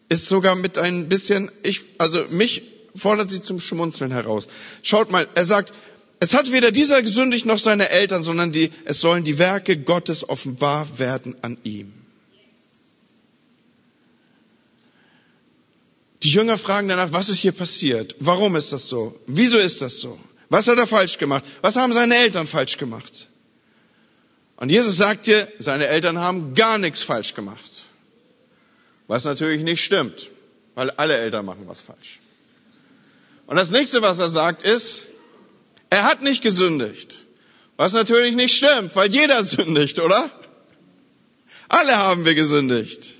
Ist 0.08 0.28
sogar 0.28 0.56
mit 0.56 0.78
ein 0.78 1.10
bisschen, 1.10 1.52
ich, 1.62 1.82
also 1.98 2.24
mich 2.30 2.64
fordert 2.96 3.30
sie 3.30 3.42
zum 3.42 3.60
Schmunzeln 3.60 4.12
heraus. 4.12 4.48
Schaut 4.82 5.12
mal, 5.12 5.28
er 5.36 5.46
sagt, 5.46 5.74
es 6.22 6.34
hat 6.34 6.54
weder 6.54 6.72
dieser 6.72 7.02
gesündigt 7.02 7.46
noch 7.46 7.60
seine 7.60 7.90
Eltern, 7.90 8.24
sondern 8.24 8.54
die, 8.54 8.72
es 8.86 9.02
sollen 9.02 9.26
die 9.26 9.40
Werke 9.40 9.76
Gottes 9.76 10.30
offenbar 10.30 10.88
werden 10.98 11.36
an 11.42 11.58
ihm. 11.64 11.92
Die 16.24 16.30
Jünger 16.30 16.58
fragen 16.58 16.88
danach, 16.88 17.12
was 17.12 17.28
ist 17.28 17.40
hier 17.40 17.52
passiert? 17.52 18.16
Warum 18.20 18.56
ist 18.56 18.72
das 18.72 18.88
so? 18.88 19.20
Wieso 19.28 19.58
ist 19.58 19.82
das 19.82 20.00
so? 20.00 20.18
Was 20.50 20.68
hat 20.68 20.78
er 20.78 20.88
falsch 20.88 21.18
gemacht? 21.18 21.44
Was 21.62 21.76
haben 21.76 21.94
seine 21.94 22.16
Eltern 22.16 22.48
falsch 22.48 22.78
gemacht? 22.78 23.28
Und 24.58 24.70
Jesus 24.70 24.98
sagt 24.98 25.28
dir, 25.28 25.48
seine 25.60 25.88
Eltern 25.88 26.20
haben 26.20 26.54
gar 26.56 26.78
nichts 26.78 27.04
falsch 27.04 27.34
gemacht. 27.34 27.86
Was 29.08 29.24
natürlich 29.24 29.64
nicht 29.64 29.84
stimmt, 29.84 30.30
weil 30.76 30.92
alle 30.92 31.18
Eltern 31.18 31.46
machen 31.46 31.68
was 31.68 31.82
falsch. 31.82 32.20
Und 33.48 33.58
das 33.58 33.70
nächste, 33.70 34.02
was 34.02 34.18
er 34.20 34.30
sagt, 34.30 34.64
ist, 34.64 35.04
er 35.90 36.04
hat 36.04 36.22
nicht 36.22 36.42
gesündigt. 36.42 37.20
Was 37.78 37.94
natürlich 37.94 38.36
nicht 38.36 38.56
stimmt, 38.56 38.96
weil 38.96 39.12
jeder 39.12 39.44
sündigt, 39.44 40.00
oder? 40.00 40.30
Alle 41.68 41.98
haben 41.98 42.26
wir 42.26 42.36
gesündigt. 42.36 43.16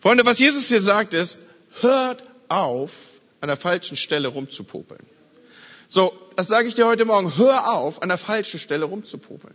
Freunde, 0.00 0.24
was 0.24 0.38
Jesus 0.38 0.68
hier 0.68 0.80
sagt 0.80 1.14
ist, 1.14 1.38
hört 1.80 2.24
auf, 2.48 2.92
an 3.40 3.48
der 3.48 3.56
falschen 3.56 3.96
Stelle 3.96 4.28
rumzupopeln. 4.28 5.04
So, 5.88 6.12
das 6.36 6.48
sage 6.48 6.68
ich 6.68 6.74
dir 6.74 6.86
heute 6.86 7.04
Morgen, 7.04 7.36
hör 7.36 7.72
auf, 7.72 8.02
an 8.02 8.08
der 8.08 8.18
falschen 8.18 8.58
Stelle 8.58 8.84
rumzupopeln. 8.84 9.54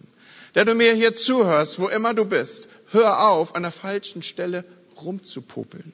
Der 0.56 0.66
du 0.66 0.74
mir 0.74 0.94
hier 0.94 1.14
zuhörst, 1.14 1.80
wo 1.80 1.88
immer 1.88 2.14
du 2.14 2.26
bist, 2.26 2.70
hör 2.92 3.30
auf, 3.30 3.56
an 3.56 3.64
der 3.64 3.72
falschen 3.72 4.24
Stelle 4.24 4.66
rumzupopeln. 5.02 5.94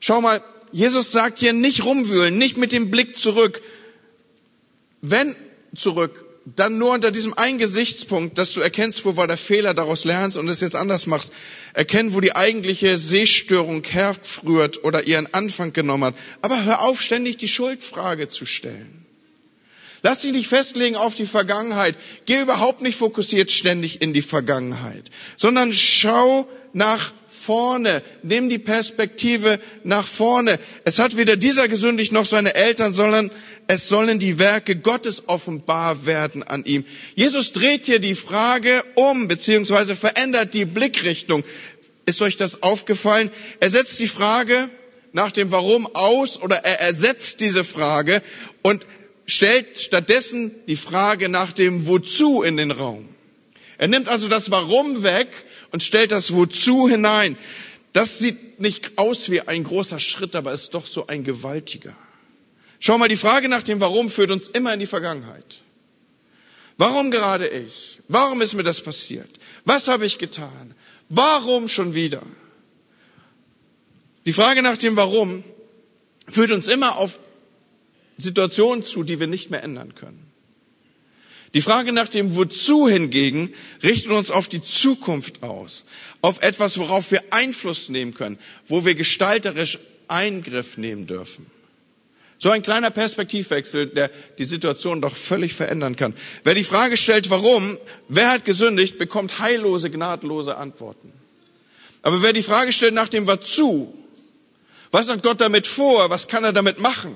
Schau 0.00 0.20
mal, 0.20 0.42
Jesus 0.72 1.12
sagt 1.12 1.38
hier 1.38 1.52
nicht 1.52 1.84
rumwühlen, 1.84 2.36
nicht 2.36 2.56
mit 2.56 2.72
dem 2.72 2.90
Blick 2.90 3.18
zurück. 3.18 3.62
Wenn 5.00 5.36
zurück, 5.76 6.24
dann 6.44 6.78
nur 6.78 6.92
unter 6.92 7.10
diesem 7.10 7.34
einen 7.34 7.58
Gesichtspunkt, 7.58 8.36
dass 8.36 8.52
du 8.52 8.60
erkennst, 8.60 9.04
wo 9.04 9.16
war 9.16 9.26
der 9.26 9.36
Fehler, 9.36 9.74
daraus 9.74 10.04
lernst 10.04 10.36
und 10.36 10.48
es 10.48 10.60
jetzt 10.60 10.74
anders 10.74 11.06
machst. 11.06 11.32
Erkennen, 11.72 12.14
wo 12.14 12.20
die 12.20 12.34
eigentliche 12.34 12.96
Sehstörung 12.96 13.84
herrührt 13.84 14.82
oder 14.84 15.04
ihren 15.04 15.32
Anfang 15.32 15.72
genommen 15.72 16.04
hat. 16.04 16.14
Aber 16.40 16.64
hör 16.64 16.82
auf, 16.82 17.00
ständig 17.00 17.36
die 17.36 17.48
Schuldfrage 17.48 18.28
zu 18.28 18.44
stellen. 18.46 19.01
Lass 20.02 20.22
dich 20.22 20.32
nicht 20.32 20.48
festlegen 20.48 20.96
auf 20.96 21.14
die 21.14 21.26
Vergangenheit. 21.26 21.96
Geh 22.26 22.40
überhaupt 22.40 22.82
nicht 22.82 22.98
fokussiert 22.98 23.50
ständig 23.50 24.02
in 24.02 24.12
die 24.12 24.22
Vergangenheit, 24.22 25.04
sondern 25.36 25.72
schau 25.72 26.48
nach 26.72 27.12
vorne. 27.46 28.02
Nimm 28.22 28.48
die 28.48 28.58
Perspektive 28.58 29.60
nach 29.84 30.06
vorne. 30.06 30.58
Es 30.84 30.98
hat 30.98 31.16
weder 31.16 31.36
dieser 31.36 31.68
gesündigt 31.68 32.12
noch 32.12 32.26
seine 32.26 32.54
Eltern, 32.54 32.92
sondern 32.92 33.30
es 33.68 33.88
sollen 33.88 34.18
die 34.18 34.38
Werke 34.38 34.76
Gottes 34.76 35.28
offenbar 35.28 36.04
werden 36.04 36.42
an 36.42 36.64
ihm. 36.64 36.84
Jesus 37.14 37.52
dreht 37.52 37.86
hier 37.86 38.00
die 38.00 38.14
Frage 38.14 38.84
um, 38.96 39.28
beziehungsweise 39.28 39.96
verändert 39.96 40.52
die 40.52 40.64
Blickrichtung. 40.64 41.44
Ist 42.06 42.22
euch 42.22 42.36
das 42.36 42.62
aufgefallen? 42.62 43.30
Er 43.60 43.70
setzt 43.70 43.98
die 44.00 44.08
Frage 44.08 44.68
nach 45.12 45.30
dem 45.30 45.52
Warum 45.52 45.86
aus 45.94 46.40
oder 46.40 46.56
er 46.64 46.80
ersetzt 46.80 47.40
diese 47.40 47.64
Frage 47.64 48.22
und 48.62 48.84
stellt 49.26 49.78
stattdessen 49.78 50.52
die 50.66 50.76
Frage 50.76 51.28
nach 51.28 51.52
dem 51.52 51.86
Wozu 51.86 52.42
in 52.42 52.56
den 52.56 52.70
Raum. 52.70 53.08
Er 53.78 53.88
nimmt 53.88 54.08
also 54.08 54.28
das 54.28 54.50
Warum 54.50 55.02
weg 55.02 55.28
und 55.70 55.82
stellt 55.82 56.12
das 56.12 56.32
Wozu 56.32 56.88
hinein. 56.88 57.36
Das 57.92 58.18
sieht 58.18 58.60
nicht 58.60 58.92
aus 58.96 59.30
wie 59.30 59.40
ein 59.40 59.64
großer 59.64 59.98
Schritt, 59.98 60.34
aber 60.34 60.52
ist 60.52 60.70
doch 60.70 60.86
so 60.86 61.06
ein 61.06 61.24
gewaltiger. 61.24 61.96
Schau 62.80 62.98
mal, 62.98 63.08
die 63.08 63.16
Frage 63.16 63.48
nach 63.48 63.62
dem 63.62 63.80
Warum 63.80 64.10
führt 64.10 64.30
uns 64.30 64.48
immer 64.48 64.74
in 64.74 64.80
die 64.80 64.86
Vergangenheit. 64.86 65.62
Warum 66.78 67.10
gerade 67.10 67.48
ich? 67.48 68.00
Warum 68.08 68.40
ist 68.40 68.54
mir 68.54 68.62
das 68.62 68.80
passiert? 68.80 69.28
Was 69.64 69.88
habe 69.88 70.06
ich 70.06 70.18
getan? 70.18 70.74
Warum 71.08 71.68
schon 71.68 71.94
wieder? 71.94 72.22
Die 74.24 74.32
Frage 74.32 74.62
nach 74.62 74.76
dem 74.76 74.96
Warum 74.96 75.44
führt 76.28 76.52
uns 76.52 76.68
immer 76.68 76.96
auf 76.96 77.18
Situationen 78.22 78.82
zu, 78.82 79.02
die 79.02 79.20
wir 79.20 79.26
nicht 79.26 79.50
mehr 79.50 79.62
ändern 79.62 79.94
können. 79.94 80.32
Die 81.54 81.60
Frage 81.60 81.92
nach 81.92 82.08
dem 82.08 82.34
Wozu 82.34 82.88
hingegen 82.88 83.52
richtet 83.82 84.10
uns 84.10 84.30
auf 84.30 84.48
die 84.48 84.62
Zukunft 84.62 85.42
aus, 85.42 85.84
auf 86.22 86.40
etwas, 86.40 86.78
worauf 86.78 87.10
wir 87.10 87.22
Einfluss 87.30 87.90
nehmen 87.90 88.14
können, 88.14 88.38
wo 88.68 88.86
wir 88.86 88.94
gestalterisch 88.94 89.78
Eingriff 90.08 90.78
nehmen 90.78 91.06
dürfen. 91.06 91.46
So 92.38 92.50
ein 92.50 92.62
kleiner 92.62 92.90
Perspektivwechsel, 92.90 93.86
der 93.88 94.10
die 94.38 94.44
Situation 94.44 95.00
doch 95.00 95.14
völlig 95.14 95.54
verändern 95.54 95.94
kann. 95.94 96.14
Wer 96.42 96.54
die 96.54 96.64
Frage 96.64 96.96
stellt, 96.96 97.30
warum, 97.30 97.78
wer 98.08 98.32
hat 98.32 98.44
gesündigt, 98.44 98.98
bekommt 98.98 99.38
heillose, 99.38 99.90
gnadlose 99.90 100.56
Antworten. 100.56 101.12
Aber 102.02 102.20
wer 102.22 102.32
die 102.32 102.42
Frage 102.42 102.72
stellt 102.72 102.94
nach 102.94 103.08
dem 103.08 103.28
Wozu, 103.28 103.96
was 104.90 105.08
hat 105.08 105.22
Gott 105.22 105.40
damit 105.40 105.66
vor, 105.66 106.10
was 106.10 106.26
kann 106.26 106.42
er 106.42 106.52
damit 106.52 106.80
machen, 106.80 107.14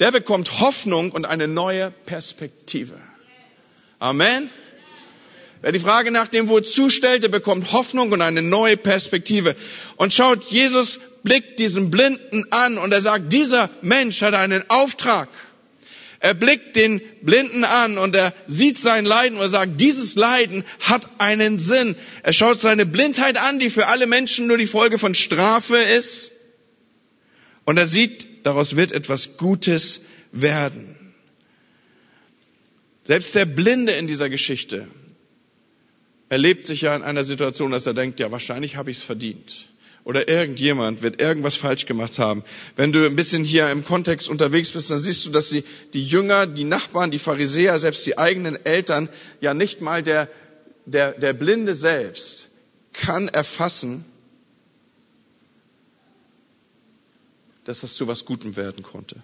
der 0.00 0.10
bekommt 0.10 0.60
Hoffnung 0.60 1.12
und 1.12 1.26
eine 1.26 1.46
neue 1.46 1.92
Perspektive. 2.06 2.96
Amen. 3.98 4.50
Wer 5.60 5.72
die 5.72 5.78
Frage 5.78 6.10
nach 6.10 6.28
dem 6.28 6.48
Wozu 6.48 6.88
stellt, 6.88 7.22
der 7.22 7.28
bekommt 7.28 7.70
Hoffnung 7.72 8.10
und 8.10 8.22
eine 8.22 8.40
neue 8.40 8.78
Perspektive. 8.78 9.54
Und 9.96 10.14
schaut, 10.14 10.44
Jesus 10.50 10.98
blickt 11.22 11.58
diesen 11.58 11.90
Blinden 11.90 12.46
an 12.50 12.78
und 12.78 12.92
er 12.92 13.02
sagt, 13.02 13.30
dieser 13.30 13.68
Mensch 13.82 14.22
hat 14.22 14.32
einen 14.34 14.64
Auftrag. 14.70 15.28
Er 16.18 16.32
blickt 16.32 16.76
den 16.76 17.02
Blinden 17.20 17.64
an 17.64 17.98
und 17.98 18.16
er 18.16 18.32
sieht 18.46 18.78
sein 18.78 19.04
Leiden 19.04 19.36
und 19.36 19.44
er 19.44 19.50
sagt, 19.50 19.78
dieses 19.78 20.14
Leiden 20.14 20.64
hat 20.80 21.06
einen 21.18 21.58
Sinn. 21.58 21.94
Er 22.22 22.32
schaut 22.32 22.58
seine 22.58 22.86
Blindheit 22.86 23.36
an, 23.36 23.58
die 23.58 23.68
für 23.68 23.88
alle 23.88 24.06
Menschen 24.06 24.46
nur 24.46 24.56
die 24.56 24.66
Folge 24.66 24.98
von 24.98 25.14
Strafe 25.14 25.76
ist. 25.76 26.32
Und 27.66 27.76
er 27.76 27.86
sieht, 27.86 28.29
daraus 28.42 28.76
wird 28.76 28.92
etwas 28.92 29.36
Gutes 29.36 30.02
werden. 30.32 30.96
Selbst 33.04 33.34
der 33.34 33.44
Blinde 33.44 33.92
in 33.92 34.06
dieser 34.06 34.28
Geschichte 34.28 34.86
erlebt 36.28 36.64
sich 36.64 36.82
ja 36.82 36.94
in 36.94 37.02
einer 37.02 37.24
Situation, 37.24 37.72
dass 37.72 37.86
er 37.86 37.94
denkt, 37.94 38.20
ja, 38.20 38.30
wahrscheinlich 38.30 38.76
habe 38.76 38.90
ich 38.90 38.98
es 38.98 39.02
verdient 39.02 39.70
oder 40.04 40.28
irgendjemand 40.28 41.02
wird 41.02 41.20
irgendwas 41.20 41.56
falsch 41.56 41.86
gemacht 41.86 42.18
haben. 42.18 42.42
Wenn 42.76 42.92
du 42.92 43.04
ein 43.04 43.16
bisschen 43.16 43.44
hier 43.44 43.70
im 43.70 43.84
Kontext 43.84 44.28
unterwegs 44.28 44.70
bist, 44.70 44.90
dann 44.90 45.00
siehst 45.00 45.26
du, 45.26 45.30
dass 45.30 45.50
die, 45.50 45.64
die 45.92 46.04
Jünger, 46.04 46.46
die 46.46 46.64
Nachbarn, 46.64 47.10
die 47.10 47.18
Pharisäer, 47.18 47.78
selbst 47.78 48.06
die 48.06 48.18
eigenen 48.18 48.64
Eltern, 48.64 49.08
ja 49.40 49.54
nicht 49.54 49.80
mal 49.80 50.02
der, 50.02 50.28
der, 50.86 51.12
der 51.12 51.32
Blinde 51.32 51.74
selbst 51.74 52.48
kann 52.92 53.28
erfassen, 53.28 54.04
dass 57.70 57.82
das 57.82 57.94
zu 57.94 58.08
was 58.08 58.24
Gutem 58.24 58.56
werden 58.56 58.82
konnte. 58.82 59.22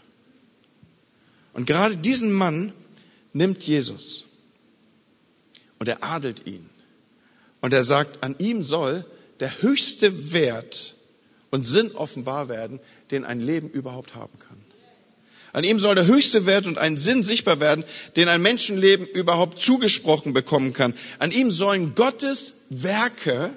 Und 1.52 1.66
gerade 1.66 1.96
diesen 1.96 2.32
Mann 2.32 2.72
nimmt 3.32 3.64
Jesus 3.64 4.26
und 5.80 5.88
er 5.88 6.04
adelt 6.04 6.46
ihn. 6.46 6.70
Und 7.60 7.74
er 7.74 7.82
sagt, 7.82 8.22
an 8.22 8.36
ihm 8.38 8.62
soll 8.62 9.04
der 9.40 9.62
höchste 9.62 10.32
Wert 10.32 10.94
und 11.50 11.66
Sinn 11.66 11.90
offenbar 11.92 12.48
werden, 12.48 12.78
den 13.10 13.24
ein 13.24 13.40
Leben 13.40 13.68
überhaupt 13.68 14.14
haben 14.14 14.38
kann. 14.38 14.58
An 15.52 15.64
ihm 15.64 15.80
soll 15.80 15.96
der 15.96 16.06
höchste 16.06 16.46
Wert 16.46 16.68
und 16.68 16.78
ein 16.78 16.96
Sinn 16.96 17.24
sichtbar 17.24 17.58
werden, 17.58 17.82
den 18.14 18.28
ein 18.28 18.42
Menschenleben 18.42 19.08
überhaupt 19.08 19.58
zugesprochen 19.58 20.34
bekommen 20.34 20.72
kann. 20.72 20.94
An 21.18 21.32
ihm 21.32 21.50
sollen 21.50 21.96
Gottes 21.96 22.52
Werke 22.70 23.50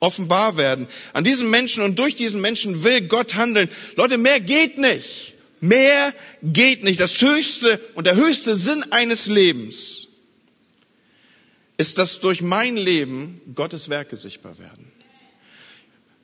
offenbar 0.00 0.56
werden. 0.56 0.88
An 1.12 1.24
diesem 1.24 1.50
Menschen 1.50 1.82
und 1.82 1.98
durch 1.98 2.16
diesen 2.16 2.40
Menschen 2.40 2.82
will 2.82 3.02
Gott 3.02 3.34
handeln. 3.34 3.68
Leute, 3.96 4.18
mehr 4.18 4.40
geht 4.40 4.78
nicht. 4.78 5.34
Mehr 5.60 6.14
geht 6.42 6.82
nicht. 6.82 6.98
Das 7.00 7.20
höchste 7.20 7.78
und 7.94 8.06
der 8.06 8.16
höchste 8.16 8.56
Sinn 8.56 8.84
eines 8.90 9.26
Lebens 9.26 10.08
ist, 11.76 11.98
dass 11.98 12.20
durch 12.20 12.42
mein 12.42 12.76
Leben 12.76 13.40
Gottes 13.54 13.88
Werke 13.88 14.16
sichtbar 14.16 14.58
werden. 14.58 14.90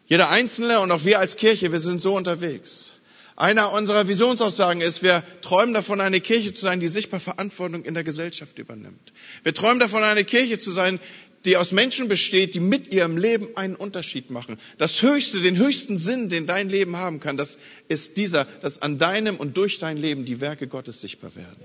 Jeder 0.06 0.30
Einzelne 0.30 0.80
und 0.80 0.90
auch 0.90 1.04
wir 1.04 1.18
als 1.18 1.36
Kirche, 1.36 1.72
wir 1.72 1.78
sind 1.78 2.00
so 2.00 2.14
unterwegs. 2.14 2.92
Einer 3.36 3.72
unserer 3.72 4.08
Visionsaussagen 4.08 4.80
ist, 4.80 5.02
wir 5.02 5.22
träumen 5.42 5.74
davon, 5.74 6.00
eine 6.00 6.20
Kirche 6.20 6.54
zu 6.54 6.62
sein, 6.62 6.80
die 6.80 6.88
sichtbar 6.88 7.20
Verantwortung 7.20 7.84
in 7.84 7.92
der 7.92 8.04
Gesellschaft 8.04 8.58
übernimmt. 8.58 9.12
Wir 9.42 9.52
träumen 9.52 9.78
davon, 9.78 10.02
eine 10.02 10.24
Kirche 10.24 10.58
zu 10.58 10.70
sein, 10.70 11.00
die 11.46 11.56
aus 11.56 11.72
Menschen 11.72 12.08
besteht, 12.08 12.54
die 12.54 12.60
mit 12.60 12.92
ihrem 12.92 13.16
Leben 13.16 13.48
einen 13.56 13.76
Unterschied 13.76 14.30
machen. 14.30 14.58
Das 14.78 15.00
Höchste, 15.00 15.40
den 15.40 15.56
höchsten 15.56 15.96
Sinn, 15.96 16.28
den 16.28 16.46
dein 16.46 16.68
Leben 16.68 16.96
haben 16.96 17.20
kann, 17.20 17.36
das 17.36 17.58
ist 17.88 18.16
dieser, 18.16 18.44
dass 18.60 18.82
an 18.82 18.98
deinem 18.98 19.36
und 19.36 19.56
durch 19.56 19.78
dein 19.78 19.96
Leben 19.96 20.24
die 20.24 20.40
Werke 20.40 20.66
Gottes 20.66 21.00
sichtbar 21.00 21.34
werden. 21.36 21.56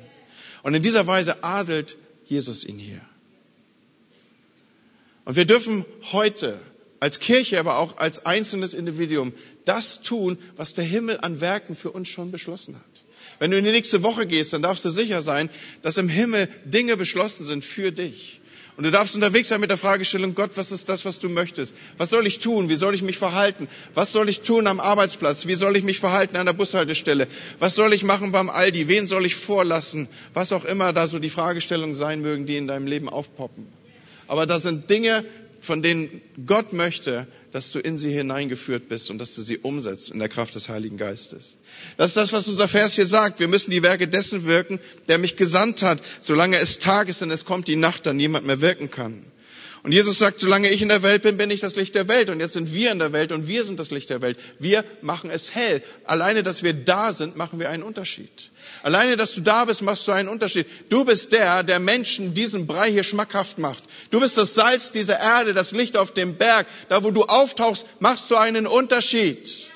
Und 0.63 0.75
in 0.75 0.83
dieser 0.83 1.07
Weise 1.07 1.43
adelt 1.43 1.97
Jesus 2.25 2.63
ihn 2.63 2.77
hier. 2.77 3.01
Und 5.25 5.35
wir 5.35 5.45
dürfen 5.45 5.85
heute 6.11 6.59
als 6.99 7.19
Kirche, 7.19 7.59
aber 7.59 7.79
auch 7.79 7.97
als 7.97 8.25
einzelnes 8.25 8.73
Individuum 8.73 9.33
das 9.65 10.01
tun, 10.01 10.37
was 10.55 10.73
der 10.73 10.85
Himmel 10.85 11.19
an 11.21 11.41
Werken 11.41 11.75
für 11.75 11.91
uns 11.91 12.07
schon 12.07 12.31
beschlossen 12.31 12.75
hat. 12.75 13.03
Wenn 13.39 13.49
du 13.49 13.57
in 13.57 13.65
die 13.65 13.71
nächste 13.71 14.03
Woche 14.03 14.27
gehst, 14.27 14.53
dann 14.53 14.61
darfst 14.61 14.85
du 14.85 14.89
sicher 14.91 15.23
sein, 15.23 15.49
dass 15.81 15.97
im 15.97 16.09
Himmel 16.09 16.47
Dinge 16.65 16.97
beschlossen 16.97 17.45
sind 17.45 17.65
für 17.65 17.91
dich. 17.91 18.40
Und 18.77 18.85
du 18.85 18.91
darfst 18.91 19.15
unterwegs 19.15 19.49
sein 19.49 19.59
mit 19.59 19.69
der 19.69 19.77
Fragestellung, 19.77 20.33
Gott, 20.33 20.51
was 20.55 20.71
ist 20.71 20.87
das, 20.87 21.03
was 21.03 21.19
du 21.19 21.29
möchtest? 21.29 21.75
Was 21.97 22.09
soll 22.09 22.25
ich 22.25 22.39
tun? 22.39 22.69
Wie 22.69 22.75
soll 22.75 22.95
ich 22.95 23.01
mich 23.01 23.17
verhalten? 23.17 23.67
Was 23.93 24.11
soll 24.11 24.29
ich 24.29 24.41
tun 24.41 24.65
am 24.65 24.79
Arbeitsplatz? 24.79 25.45
Wie 25.45 25.55
soll 25.55 25.75
ich 25.75 25.83
mich 25.83 25.99
verhalten 25.99 26.37
an 26.37 26.45
der 26.45 26.53
Bushaltestelle? 26.53 27.27
Was 27.59 27.75
soll 27.75 27.93
ich 27.93 28.03
machen 28.03 28.31
beim 28.31 28.49
Aldi? 28.49 28.87
Wen 28.87 29.07
soll 29.07 29.25
ich 29.25 29.35
vorlassen? 29.35 30.07
Was 30.33 30.53
auch 30.53 30.65
immer 30.65 30.93
da 30.93 31.07
so 31.07 31.19
die 31.19 31.29
Fragestellungen 31.29 31.95
sein 31.95 32.21
mögen, 32.21 32.45
die 32.45 32.57
in 32.57 32.67
deinem 32.67 32.87
Leben 32.87 33.09
aufpoppen. 33.09 33.67
Aber 34.27 34.45
da 34.45 34.59
sind 34.59 34.89
Dinge, 34.89 35.25
von 35.61 35.81
denen 35.83 36.21
Gott 36.45 36.73
möchte, 36.73 37.27
dass 37.51 37.71
du 37.71 37.79
in 37.79 37.97
sie 37.97 38.11
hineingeführt 38.11 38.89
bist 38.89 39.09
und 39.09 39.19
dass 39.19 39.35
du 39.35 39.41
sie 39.41 39.57
umsetzt 39.57 40.09
in 40.09 40.19
der 40.19 40.29
Kraft 40.29 40.55
des 40.55 40.69
Heiligen 40.69 40.97
Geistes. 40.97 41.57
Das 41.97 42.09
ist 42.09 42.17
das, 42.17 42.33
was 42.33 42.47
unser 42.47 42.67
Vers 42.67 42.95
hier 42.95 43.05
sagt. 43.05 43.39
Wir 43.39 43.47
müssen 43.47 43.71
die 43.71 43.83
Werke 43.83 44.07
dessen 44.07 44.45
wirken, 44.45 44.79
der 45.07 45.17
mich 45.17 45.35
gesandt 45.35 45.81
hat, 45.83 46.01
solange 46.19 46.57
es 46.57 46.79
Tag 46.79 47.09
ist, 47.09 47.21
denn 47.21 47.31
es 47.31 47.45
kommt 47.45 47.67
die 47.67 47.75
Nacht, 47.75 48.05
dann 48.05 48.17
niemand 48.17 48.47
mehr 48.47 48.61
wirken 48.61 48.89
kann. 48.89 49.25
Und 49.83 49.91
Jesus 49.93 50.19
sagt, 50.19 50.39
solange 50.39 50.69
ich 50.69 50.81
in 50.81 50.89
der 50.89 51.01
Welt 51.01 51.23
bin, 51.23 51.37
bin 51.37 51.49
ich 51.49 51.59
das 51.59 51.75
Licht 51.75 51.95
der 51.95 52.07
Welt. 52.07 52.29
Und 52.29 52.39
jetzt 52.39 52.53
sind 52.53 52.71
wir 52.73 52.91
in 52.91 52.99
der 52.99 53.13
Welt 53.13 53.31
und 53.31 53.47
wir 53.47 53.63
sind 53.63 53.79
das 53.79 53.89
Licht 53.89 54.11
der 54.11 54.21
Welt. 54.21 54.37
Wir 54.59 54.85
machen 55.01 55.31
es 55.31 55.55
hell. 55.55 55.81
Alleine, 56.05 56.43
dass 56.43 56.61
wir 56.61 56.73
da 56.73 57.13
sind, 57.13 57.35
machen 57.35 57.59
wir 57.59 57.69
einen 57.69 57.81
Unterschied. 57.81 58.51
Alleine, 58.83 59.15
dass 59.15 59.33
du 59.33 59.41
da 59.41 59.65
bist, 59.65 59.81
machst 59.81 60.07
du 60.07 60.11
einen 60.11 60.29
Unterschied. 60.29 60.65
Du 60.89 61.05
bist 61.05 61.31
der, 61.31 61.63
der 61.63 61.79
Menschen 61.79 62.33
diesen 62.33 62.65
Brei 62.65 62.91
hier 62.91 63.03
schmackhaft 63.03 63.59
macht. 63.59 63.83
Du 64.09 64.19
bist 64.19 64.37
das 64.37 64.55
Salz 64.55 64.91
dieser 64.91 65.19
Erde, 65.19 65.53
das 65.53 65.71
Licht 65.71 65.97
auf 65.97 66.13
dem 66.13 66.35
Berg. 66.35 66.65
Da, 66.89 67.03
wo 67.03 67.11
du 67.11 67.23
auftauchst, 67.23 67.85
machst 67.99 68.31
du 68.31 68.35
einen 68.35 68.65
Unterschied. 68.65 69.69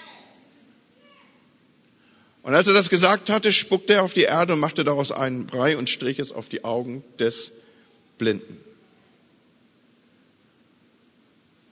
Und 2.42 2.54
als 2.54 2.68
er 2.68 2.74
das 2.74 2.90
gesagt 2.90 3.30
hatte, 3.30 3.52
spuckte 3.52 3.94
er 3.94 4.04
auf 4.04 4.14
die 4.14 4.24
Erde 4.24 4.54
und 4.54 4.60
machte 4.60 4.84
daraus 4.84 5.12
einen 5.12 5.48
Brei 5.48 5.78
und 5.78 5.90
strich 5.90 6.20
es 6.20 6.32
auf 6.32 6.50
die 6.50 6.64
Augen 6.64 7.04
des 7.20 7.52
Blinden. 8.18 8.60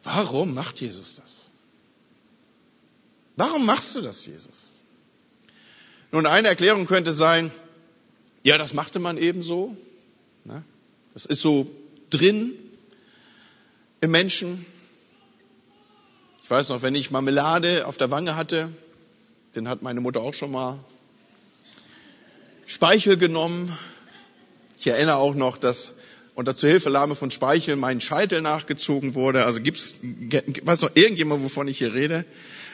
Warum 0.04 0.54
macht 0.54 0.82
Jesus 0.82 1.16
das? 1.16 1.52
Warum 3.36 3.66
machst 3.66 3.96
du 3.96 4.02
das, 4.02 4.26
Jesus? 4.26 4.73
Nun, 6.14 6.28
eine 6.28 6.48
Erklärung 6.48 6.86
könnte 6.86 7.12
sein, 7.12 7.50
ja, 8.44 8.60
das 8.60 8.76
machte 8.76 9.00
man 9.00 9.18
ebenso. 9.18 9.76
Ne? 10.46 10.64
Das 11.16 11.26
ist 11.26 11.42
so 11.42 11.66
drin 12.12 12.54
im 14.00 14.12
Menschen. 14.12 14.64
Ich 16.44 16.50
weiß 16.52 16.70
noch, 16.70 16.84
wenn 16.84 16.94
ich 16.94 17.10
Marmelade 17.10 17.88
auf 17.88 17.98
der 17.98 18.12
Wange 18.12 18.36
hatte, 18.36 18.70
den 19.56 19.68
hat 19.68 19.82
meine 19.82 20.02
Mutter 20.02 20.22
auch 20.22 20.36
schon 20.36 20.52
mal 20.52 20.78
Speichel 22.68 23.18
genommen. 23.18 23.76
Ich 24.78 24.86
erinnere 24.86 25.16
auch 25.16 25.34
noch, 25.34 25.58
dass 25.58 25.96
unter 26.36 26.56
Zuhilfelahme 26.56 27.16
von 27.16 27.32
Speichel 27.32 27.76
mein 27.76 28.02
Scheitel 28.02 28.44
nachgezogen 28.44 29.16
wurde. 29.16 29.46
Also 29.46 29.62
gibt's, 29.62 29.96
weiß 30.04 30.82
noch 30.82 30.92
irgendjemand, 30.94 31.44
wovon 31.44 31.68
ich 31.68 31.80
hier 31.80 31.96
rede? 31.96 32.24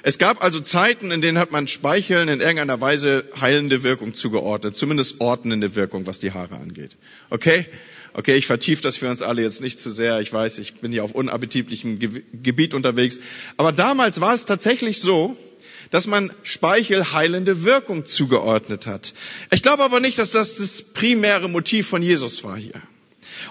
Es 0.04 0.18
gab 0.18 0.44
also 0.44 0.60
Zeiten, 0.60 1.12
in 1.12 1.22
denen 1.22 1.38
hat 1.38 1.52
man 1.52 1.68
Speicheln 1.68 2.30
in 2.30 2.40
irgendeiner 2.40 2.80
Weise 2.80 3.26
heilende 3.40 3.84
Wirkung 3.84 4.14
zugeordnet, 4.14 4.76
zumindest 4.76 5.20
ordnende 5.20 5.76
Wirkung, 5.76 6.08
was 6.08 6.20
die 6.20 6.32
Haare 6.32 6.56
angeht. 6.56 6.98
Okay? 7.30 7.66
Okay, 8.14 8.36
ich 8.36 8.48
vertiefe 8.48 8.82
das 8.82 8.98
für 8.98 9.10
uns 9.10 9.22
alle 9.22 9.42
jetzt 9.44 9.62
nicht 9.62 9.80
zu 9.80 9.92
sehr. 9.92 10.20
Ich 10.20 10.34
weiß, 10.34 10.58
ich 10.58 10.76
bin 10.76 10.92
hier 10.92 11.04
auf 11.04 11.12
unappetitlichem 11.12 12.00
Gebiet 12.00 12.74
unterwegs. 12.74 13.20
Aber 13.58 13.72
damals 13.72 14.20
war 14.20 14.34
es 14.34 14.46
tatsächlich 14.46 15.00
so, 15.00 15.38
dass 15.92 16.08
man 16.08 16.32
Speichel 16.44 17.14
heilende 17.14 17.64
Wirkung 17.64 18.06
zugeordnet 18.06 18.88
hat. 18.88 19.14
Ich 19.52 19.64
glaube 19.64 19.84
aber 19.84 20.00
nicht, 20.00 20.18
dass 20.18 20.32
das 20.32 20.56
das 20.56 20.82
primäre 20.82 21.50
Motiv 21.50 21.88
von 21.88 22.02
Jesus 22.02 22.44
war 22.44 22.58
hier. 22.58 22.82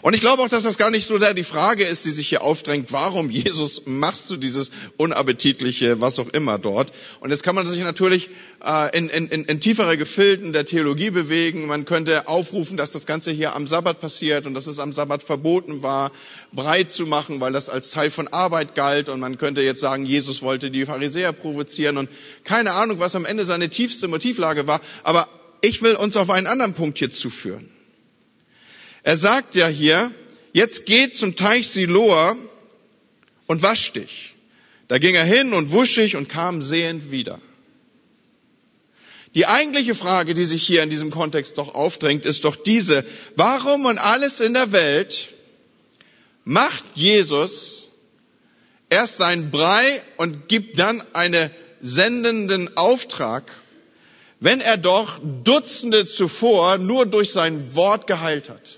Und 0.03 0.15
ich 0.15 0.21
glaube 0.21 0.43
auch, 0.43 0.49
dass 0.49 0.63
das 0.63 0.79
gar 0.79 0.91
nicht 0.91 1.09
so 1.09 1.19
die 1.19 1.43
Frage 1.43 1.85
ist, 1.85 2.05
die 2.05 2.11
sich 2.11 2.29
hier 2.29 2.43
aufdrängt, 2.43 2.93
warum 2.93 3.31
Jesus 3.31 3.83
machst 3.87 4.31
du 4.31 4.37
dieses 4.37 4.71
unappetitliche, 4.97 6.01
was 6.01 6.19
auch 6.19 6.29
immer 6.29 6.59
dort. 6.59 6.93
Und 7.21 7.31
jetzt 7.31 7.43
kann 7.43 7.55
man 7.55 7.69
sich 7.69 7.83
natürlich 7.83 8.31
äh, 8.65 8.97
in, 8.97 9.09
in, 9.09 9.29
in 9.29 9.61
tiefere 9.61 9.97
Gefilden 9.97 10.53
der 10.53 10.65
Theologie 10.65 11.11
bewegen. 11.11 11.67
Man 11.67 11.85
könnte 11.85 12.29
aufrufen, 12.29 12.77
dass 12.77 12.91
das 12.91 13.07
Ganze 13.07 13.31
hier 13.31 13.55
am 13.55 13.67
Sabbat 13.67 14.01
passiert 14.01 14.47
und 14.47 14.55
dass 14.55 14.67
es 14.67 14.79
am 14.79 14.93
Sabbat 14.93 15.23
verboten 15.23 15.83
war, 15.83 16.13
breit 16.53 16.91
zu 16.91 17.07
machen, 17.07 17.41
weil 17.41 17.53
das 17.53 17.69
als 17.69 17.91
Teil 17.91 18.11
von 18.11 18.29
Arbeit 18.29 18.75
galt. 18.75 19.09
Und 19.09 19.21
man 19.21 19.39
könnte 19.39 19.63
jetzt 19.63 19.81
sagen, 19.81 20.07
Jesus 20.07 20.43
wollte 20.43 20.71
die 20.71 20.87
Pharisäer 20.87 21.33
provozieren 21.33 21.99
und 21.99 22.09
keine 22.45 22.73
Ahnung, 22.73 23.01
was 23.01 23.17
am 23.17 23.25
Ende 23.25 23.45
seine 23.45 23.69
tiefste 23.69 24.09
Motivlage 24.09 24.67
war. 24.67 24.81
Aber 25.03 25.29
ich 25.61 25.83
will 25.83 25.95
uns 25.95 26.17
auf 26.17 26.31
einen 26.31 26.47
anderen 26.47 26.75
Punkt 26.75 26.99
hier 26.99 27.11
zuführen. 27.11 27.78
Er 29.03 29.17
sagt 29.17 29.55
ja 29.55 29.69
hier, 29.69 30.11
jetzt 30.53 30.87
geht 30.87 31.17
zum 31.17 31.37
Teich 31.37 31.69
Siloa 31.69 32.37
und 33.47 33.63
wasch 33.63 33.93
dich. 33.93 34.35
Da 34.89 34.99
ging 34.99 35.15
er 35.15 35.25
hin 35.25 35.53
und 35.53 35.73
wusch 35.73 35.95
sich 35.95 36.17
und 36.17 36.29
kam 36.29 36.63
sehend 36.63 37.11
wieder. 37.11 37.41
Die 39.35 39.47
eigentliche 39.47 39.95
Frage, 39.95 40.35
die 40.35 40.45
sich 40.45 40.67
hier 40.67 40.83
in 40.83 40.91
diesem 40.91 41.11
Kontext 41.11 41.59
doch 41.59 41.75
aufdrängt, 41.75 42.25
ist 42.25 42.45
doch 42.45 42.57
diese. 42.57 43.05
Warum 43.37 43.85
und 43.85 43.99
alles 43.99 44.41
in 44.41 44.55
der 44.55 44.73
Welt 44.73 45.29
macht 46.45 46.85
Jesus 46.95 47.85
erst 48.89 49.21
einen 49.21 49.51
Brei 49.51 50.03
und 50.17 50.49
gibt 50.49 50.79
dann 50.79 51.03
einen 51.13 51.51
sendenden 51.83 52.75
Auftrag, 52.77 53.53
wenn 54.41 54.61
er 54.61 54.79
doch 54.79 55.21
Dutzende 55.45 56.07
zuvor 56.07 56.79
nur 56.79 57.05
durch 57.05 57.31
sein 57.31 57.75
Wort 57.75 58.07
geheilt 58.07 58.49
hat? 58.49 58.78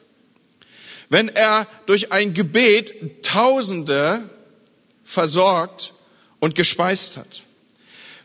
Wenn 1.10 1.28
er 1.28 1.66
durch 1.86 2.12
ein 2.12 2.32
Gebet 2.32 3.22
Tausende 3.22 4.22
versorgt 5.04 5.92
und 6.38 6.54
gespeist 6.54 7.18
hat? 7.18 7.42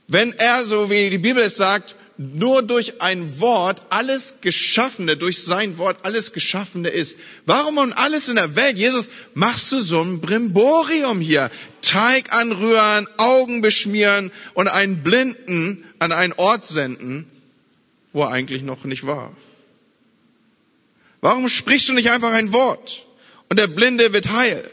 Wenn 0.08 0.32
er, 0.34 0.66
so 0.66 0.90
wie 0.90 1.10
die 1.10 1.18
Bibel 1.18 1.44
es 1.44 1.58
sagt, 1.58 1.96
nur 2.18 2.62
durch 2.62 3.02
ein 3.02 3.40
Wort 3.42 3.82
alles 3.90 4.36
Geschaffene, 4.40 5.18
durch 5.18 5.44
sein 5.44 5.78
Wort 5.78 5.98
alles 6.04 6.32
Geschaffene 6.32 6.90
ist. 6.90 7.18
Warum 7.46 7.78
und 7.78 7.92
alles 7.94 8.30
in 8.30 8.36
der 8.36 8.56
Welt, 8.56 8.78
Jesus, 8.78 9.10
machst 9.34 9.72
du 9.72 9.80
so 9.80 10.02
ein 10.02 10.22
Brimborium 10.22 11.20
hier? 11.20 11.50
Teig 11.82 12.34
anrühren, 12.34 13.08
Augen 13.18 13.62
beschmieren 13.62 14.32
und 14.54 14.68
einen 14.68 15.04
Blinden 15.04 15.84
an 16.00 16.12
einen 16.12 16.34
Ort 16.34 16.66
senden, 16.66 17.30
wo 18.14 18.22
er 18.22 18.30
eigentlich 18.30 18.62
noch 18.62 18.86
nicht 18.86 19.06
war. 19.06 19.36
Warum 21.22 21.48
sprichst 21.50 21.90
du 21.90 21.94
nicht 21.94 22.12
einfach 22.12 22.34
ein 22.34 22.54
Wort 22.54 23.06
und 23.50 23.60
der 23.60 23.68
Blinde 23.68 24.14
wird 24.14 24.30
heil? 24.30 24.70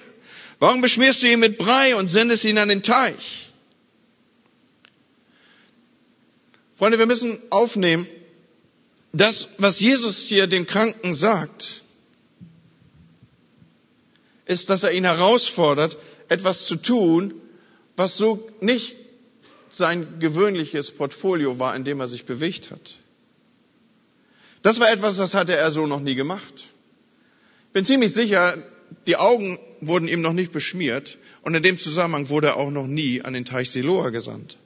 Warum 0.59 0.81
beschmierst 0.81 1.22
du 1.22 1.26
ihn 1.26 1.40
mit 1.40 1.59
Brei 1.59 1.96
und 1.96 2.09
sendest 2.09 2.44
ihn 2.44 2.59
an 2.59 2.68
den 2.68 2.83
Teich? 2.83 3.50
Freunde, 6.76 6.98
wir 6.98 7.07
müssen 7.07 7.38
aufnehmen, 7.50 8.07
das, 9.12 9.48
was 9.59 9.81
Jesus 9.81 10.18
hier 10.18 10.46
den 10.46 10.66
Kranken 10.66 11.14
sagt, 11.14 11.83
ist, 14.46 14.70
dass 14.70 14.83
er 14.83 14.92
ihn 14.92 15.05
herausfordert, 15.05 15.96
etwas 16.28 16.66
zu 16.66 16.76
tun, 16.76 17.35
was 17.96 18.16
so 18.16 18.48
nicht 18.61 18.96
sein 19.70 20.18
gewöhnliches 20.18 20.90
Portfolio 20.90 21.59
war, 21.59 21.74
in 21.76 21.85
dem 21.85 22.00
er 22.00 22.09
sich 22.09 22.24
bewegt 22.24 22.70
hat. 22.70 22.98
Das 24.62 24.79
war 24.81 24.90
etwas, 24.90 25.16
das 25.16 25.35
hatte 25.35 25.57
er 25.57 25.70
so 25.70 25.87
noch 25.87 26.01
nie 26.01 26.14
gemacht. 26.14 26.68
Ich 27.66 27.72
bin 27.72 27.85
ziemlich 27.85 28.12
sicher, 28.12 28.57
die 29.07 29.16
Augen 29.16 29.59
wurden 29.81 30.09
ihm 30.09 30.20
noch 30.20 30.33
nicht 30.33 30.53
beschmiert 30.53 31.18
und 31.42 31.55
in 31.55 31.62
dem 31.62 31.79
Zusammenhang 31.79 32.29
wurde 32.29 32.48
er 32.48 32.57
auch 32.57 32.70
noch 32.70 32.87
nie 32.87 33.22
an 33.22 33.33
den 33.33 33.44
Teich 33.44 33.70
Siloa 33.70 34.11
gesandt. 34.11 34.57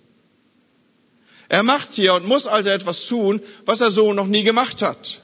Er 1.49 1.63
macht 1.63 1.91
hier 1.93 2.15
und 2.15 2.27
muss 2.27 2.47
also 2.47 2.71
etwas 2.71 3.07
tun, 3.07 3.41
was 3.65 3.81
er 3.81 3.91
so 3.91 4.13
noch 4.13 4.27
nie 4.27 4.43
gemacht 4.43 4.83
hat. 4.83 5.23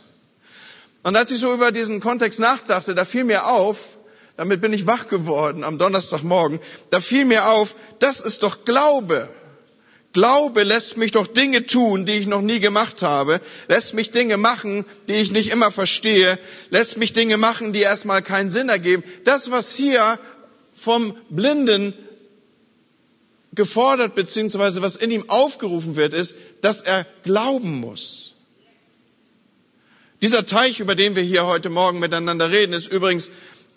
Und 1.02 1.16
als 1.16 1.32
ich 1.32 1.38
so 1.38 1.52
über 1.52 1.72
diesen 1.72 2.00
Kontext 2.00 2.38
nachdachte, 2.38 2.94
da 2.94 3.04
fiel 3.04 3.24
mir 3.24 3.46
auf, 3.46 3.98
damit 4.36 4.60
bin 4.60 4.72
ich 4.72 4.86
wach 4.86 5.08
geworden 5.08 5.64
am 5.64 5.78
Donnerstagmorgen, 5.78 6.60
da 6.90 7.00
fiel 7.00 7.24
mir 7.24 7.48
auf, 7.48 7.74
das 7.98 8.20
ist 8.20 8.42
doch 8.44 8.64
Glaube. 8.64 9.28
Glaube 10.12 10.62
lässt 10.62 10.98
mich 10.98 11.12
doch 11.12 11.26
Dinge 11.26 11.66
tun, 11.66 12.04
die 12.04 12.12
ich 12.12 12.26
noch 12.26 12.42
nie 12.42 12.60
gemacht 12.60 13.00
habe, 13.00 13.40
lässt 13.68 13.94
mich 13.94 14.10
Dinge 14.10 14.36
machen, 14.36 14.84
die 15.08 15.14
ich 15.14 15.32
nicht 15.32 15.50
immer 15.50 15.72
verstehe, 15.72 16.38
lässt 16.70 16.98
mich 16.98 17.14
Dinge 17.14 17.38
machen, 17.38 17.72
die 17.72 17.80
erstmal 17.80 18.20
keinen 18.20 18.50
Sinn 18.50 18.68
ergeben. 18.68 19.02
Das, 19.24 19.50
was 19.50 19.74
hier 19.74 20.18
vom 20.74 21.16
Blinden 21.30 21.94
gefordert, 23.54 24.14
beziehungsweise 24.14 24.82
was 24.82 24.96
in 24.96 25.10
ihm 25.10 25.28
aufgerufen 25.28 25.96
wird, 25.96 26.14
ist, 26.14 26.34
dass 26.60 26.82
er 26.82 27.06
glauben 27.22 27.80
muss. 27.80 28.34
Dieser 30.20 30.46
Teich, 30.46 30.78
über 30.78 30.94
den 30.94 31.16
wir 31.16 31.22
hier 31.22 31.46
heute 31.46 31.68
Morgen 31.68 31.98
miteinander 31.98 32.50
reden, 32.50 32.74
ist 32.74 32.86
übrigens 32.86 33.30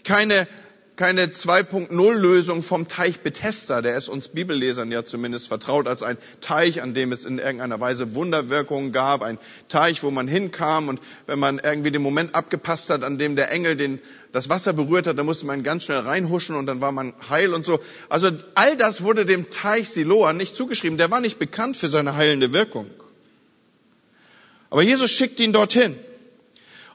keine, 0.04 0.48
keine 0.96 1.28
2.0-Lösung 1.28 2.64
vom 2.64 2.88
Teich 2.88 3.20
Bethesda. 3.20 3.82
Der 3.82 3.98
ist 3.98 4.08
uns 4.08 4.30
Bibellesern 4.30 4.92
ja 4.92 5.04
zumindest 5.04 5.48
vertraut 5.48 5.88
als 5.88 6.04
ein 6.04 6.18
Teich, 6.40 6.82
an 6.82 6.94
dem 6.94 7.12
es 7.12 7.26
in 7.26 7.38
irgendeiner 7.38 7.80
Weise 7.82 8.16
Wunderwirkungen 8.16 8.92
gab. 8.94 9.22
Ein 9.22 9.38
Teich, 9.68 10.04
wo 10.04 10.12
man 10.12 10.28
hinkam 10.28 10.88
und 10.88 11.02
wenn 11.28 11.40
man 11.40 11.60
irgendwie 11.60 11.92
den 11.92 12.02
Moment 12.02 12.34
abgepasst 12.34 12.90
hat, 12.90 13.04
an 13.04 13.18
dem 13.18 13.36
der 13.36 13.52
Engel 13.52 13.76
den 13.76 14.00
das 14.32 14.50
Wasser 14.50 14.74
berührt 14.74 15.08
hat, 15.08 15.18
dann 15.18 15.26
musste 15.26 15.46
man 15.46 15.64
ganz 15.64 15.84
schnell 15.84 16.00
reinhuschen 16.00 16.56
und 16.56 16.66
dann 16.66 16.82
war 16.82 16.92
man 16.92 17.14
heil 17.30 17.54
und 17.54 17.64
so. 17.64 17.80
Also 18.10 18.32
all 18.54 18.76
das 18.78 19.02
wurde 19.02 19.26
dem 19.26 19.50
Teich 19.50 19.90
Siloa 19.90 20.34
nicht 20.34 20.56
zugeschrieben. 20.56 20.98
Der 20.98 21.12
war 21.12 21.22
nicht 21.22 21.40
bekannt 21.40 21.78
für 21.78 21.88
seine 21.88 22.16
heilende 22.16 22.54
Wirkung. 22.54 22.90
Aber 24.70 24.82
Jesus 24.82 25.12
schickt 25.12 25.40
ihn 25.40 25.54
dorthin. 25.54 25.96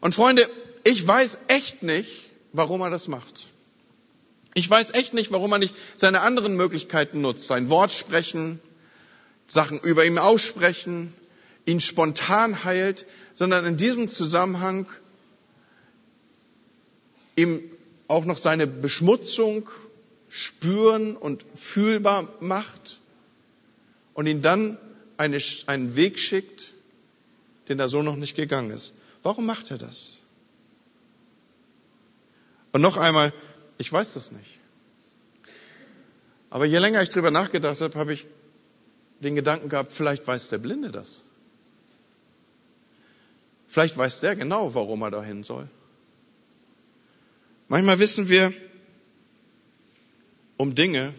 Und 0.00 0.14
Freunde, 0.14 0.48
ich 0.84 1.06
weiß 1.06 1.38
echt 1.48 1.82
nicht, 1.82 2.30
warum 2.52 2.80
er 2.80 2.90
das 2.90 3.08
macht. 3.08 3.49
Ich 4.54 4.68
weiß 4.68 4.94
echt 4.94 5.14
nicht, 5.14 5.30
warum 5.30 5.52
er 5.52 5.58
nicht 5.58 5.74
seine 5.96 6.20
anderen 6.20 6.56
Möglichkeiten 6.56 7.20
nutzt. 7.20 7.46
Sein 7.46 7.70
Wort 7.70 7.92
sprechen, 7.92 8.60
Sachen 9.46 9.78
über 9.80 10.04
ihm 10.04 10.18
aussprechen, 10.18 11.12
ihn 11.66 11.80
spontan 11.80 12.64
heilt, 12.64 13.06
sondern 13.34 13.64
in 13.64 13.76
diesem 13.76 14.08
Zusammenhang 14.08 14.86
ihm 17.36 17.62
auch 18.08 18.24
noch 18.24 18.38
seine 18.38 18.66
Beschmutzung 18.66 19.68
spüren 20.28 21.16
und 21.16 21.44
fühlbar 21.54 22.28
macht 22.40 22.98
und 24.14 24.26
ihn 24.26 24.42
dann 24.42 24.78
eine, 25.16 25.38
einen 25.66 25.96
Weg 25.96 26.18
schickt, 26.18 26.74
den 27.68 27.78
er 27.78 27.88
so 27.88 28.02
noch 28.02 28.16
nicht 28.16 28.36
gegangen 28.36 28.70
ist. 28.70 28.94
Warum 29.22 29.46
macht 29.46 29.70
er 29.70 29.78
das? 29.78 30.16
Und 32.72 32.80
noch 32.80 32.96
einmal, 32.96 33.32
ich 33.80 33.90
weiß 33.90 34.12
das 34.12 34.30
nicht. 34.30 34.58
Aber 36.50 36.66
je 36.66 36.76
länger 36.76 37.02
ich 37.02 37.08
drüber 37.08 37.30
nachgedacht 37.30 37.80
habe, 37.80 37.98
habe 37.98 38.12
ich 38.12 38.26
den 39.20 39.34
Gedanken 39.34 39.70
gehabt, 39.70 39.92
vielleicht 39.92 40.26
weiß 40.26 40.48
der 40.48 40.58
Blinde 40.58 40.90
das. 40.90 41.24
Vielleicht 43.66 43.96
weiß 43.96 44.20
der 44.20 44.36
genau, 44.36 44.74
warum 44.74 45.00
er 45.02 45.10
dahin 45.10 45.44
soll. 45.44 45.66
Manchmal 47.68 47.98
wissen 47.98 48.28
wir 48.28 48.52
um 50.58 50.74
Dinge, 50.74 51.14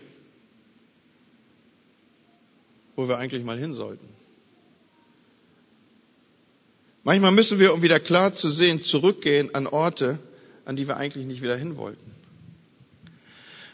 wo 2.96 3.08
wir 3.08 3.18
eigentlich 3.18 3.44
mal 3.44 3.58
hin 3.58 3.74
sollten. 3.74 4.08
Manchmal 7.04 7.32
müssen 7.32 7.58
wir, 7.58 7.74
um 7.74 7.82
wieder 7.82 8.00
klar 8.00 8.34
zu 8.34 8.50
sehen, 8.50 8.82
zurückgehen 8.82 9.56
an 9.56 9.66
Orte, 9.66 10.20
an 10.66 10.76
die 10.76 10.88
wir 10.88 10.98
eigentlich 10.98 11.26
nicht 11.26 11.42
wieder 11.42 11.56
hin 11.56 11.78
wollten. 11.78 12.21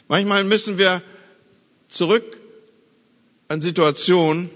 Manchmal 0.08 0.43
müssen 0.43 0.78
wir 0.78 1.02
zurück 1.89 2.39
an 3.48 3.62
Situationen, 3.62 4.50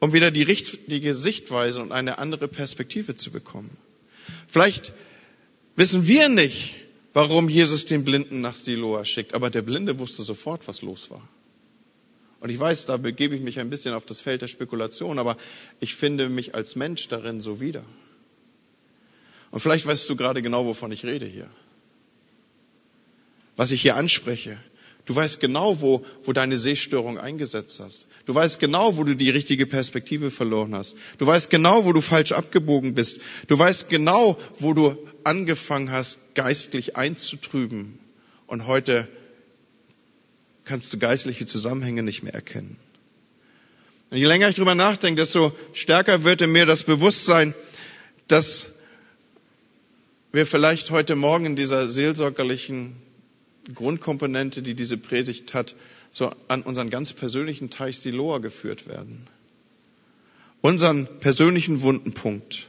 um 0.00 0.12
wieder 0.12 0.30
die 0.30 0.42
richtige 0.42 1.14
Sichtweise 1.14 1.80
und 1.80 1.92
eine 1.92 2.18
andere 2.18 2.48
Perspektive 2.48 3.14
zu 3.14 3.30
bekommen. 3.30 3.76
Vielleicht 4.48 4.92
wissen 5.76 6.06
wir 6.06 6.28
nicht, 6.28 6.76
warum 7.14 7.48
Jesus 7.48 7.86
den 7.86 8.04
Blinden 8.04 8.40
nach 8.40 8.56
Siloa 8.56 9.04
schickt. 9.04 9.34
Aber 9.34 9.48
der 9.48 9.62
Blinde 9.62 9.98
wusste 9.98 10.22
sofort, 10.22 10.68
was 10.68 10.82
los 10.82 11.10
war. 11.10 11.26
Und 12.40 12.50
ich 12.50 12.60
weiß, 12.60 12.84
da 12.84 12.98
begebe 12.98 13.34
ich 13.34 13.40
mich 13.40 13.58
ein 13.58 13.70
bisschen 13.70 13.94
auf 13.94 14.04
das 14.04 14.20
Feld 14.20 14.42
der 14.42 14.48
Spekulation, 14.48 15.18
aber 15.18 15.38
ich 15.80 15.94
finde 15.94 16.28
mich 16.28 16.54
als 16.54 16.76
Mensch 16.76 17.08
darin 17.08 17.40
so 17.40 17.58
wieder. 17.58 17.82
Und 19.50 19.60
vielleicht 19.60 19.86
weißt 19.86 20.10
du 20.10 20.16
gerade 20.16 20.42
genau, 20.42 20.66
wovon 20.66 20.92
ich 20.92 21.06
rede 21.06 21.24
hier. 21.24 21.48
Was 23.56 23.70
ich 23.70 23.80
hier 23.80 23.96
anspreche. 23.96 24.58
Du 25.06 25.14
weißt 25.14 25.40
genau, 25.40 25.80
wo, 25.80 26.04
wo 26.22 26.32
deine 26.32 26.58
Sehstörung 26.58 27.18
eingesetzt 27.18 27.78
hast. 27.80 28.06
Du 28.24 28.34
weißt 28.34 28.58
genau, 28.58 28.96
wo 28.96 29.04
du 29.04 29.14
die 29.14 29.30
richtige 29.30 29.66
Perspektive 29.66 30.30
verloren 30.30 30.74
hast. 30.74 30.96
Du 31.18 31.26
weißt 31.26 31.50
genau, 31.50 31.84
wo 31.84 31.92
du 31.92 32.00
falsch 32.00 32.32
abgebogen 32.32 32.94
bist. 32.94 33.20
Du 33.48 33.58
weißt 33.58 33.88
genau, 33.90 34.38
wo 34.58 34.72
du 34.72 34.96
angefangen 35.24 35.90
hast, 35.90 36.34
geistlich 36.34 36.96
einzutrüben 36.96 37.98
und 38.46 38.66
heute 38.66 39.08
kannst 40.64 40.92
du 40.92 40.98
geistliche 40.98 41.46
Zusammenhänge 41.46 42.02
nicht 42.02 42.22
mehr 42.22 42.34
erkennen. 42.34 42.78
Und 44.10 44.18
je 44.18 44.26
länger 44.26 44.48
ich 44.48 44.56
drüber 44.56 44.74
nachdenke, 44.74 45.20
desto 45.20 45.52
stärker 45.72 46.24
wird 46.24 46.40
in 46.40 46.52
mir 46.52 46.66
das 46.66 46.84
Bewusstsein, 46.84 47.54
dass 48.28 48.66
wir 50.32 50.46
vielleicht 50.46 50.90
heute 50.90 51.14
Morgen 51.14 51.46
in 51.46 51.56
dieser 51.56 51.88
seelsorgerlichen 51.88 52.96
Grundkomponente, 53.72 54.62
die 54.62 54.74
diese 54.74 54.96
Predigt 54.96 55.54
hat, 55.54 55.74
so 56.10 56.32
an 56.48 56.62
unseren 56.62 56.90
ganz 56.90 57.12
persönlichen 57.12 57.70
Teich 57.70 57.98
Siloa 57.98 58.38
geführt 58.38 58.86
werden. 58.86 59.26
Unseren 60.60 61.06
persönlichen 61.20 61.82
Wundenpunkt 61.82 62.68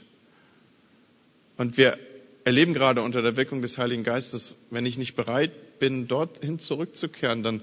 Und 1.58 1.77
wir 1.77 1.97
erleben 2.43 2.73
gerade 2.73 3.01
unter 3.01 3.21
der 3.21 3.36
Wirkung 3.38 3.62
des 3.62 3.77
Heiligen 3.77 4.03
Geistes, 4.03 4.58
wenn 4.69 4.86
ich 4.86 4.97
nicht 4.97 5.15
bereit 5.15 5.79
bin, 5.79 6.08
dorthin 6.08 6.60
zurückzukehren, 6.60 7.43
dann, 7.43 7.62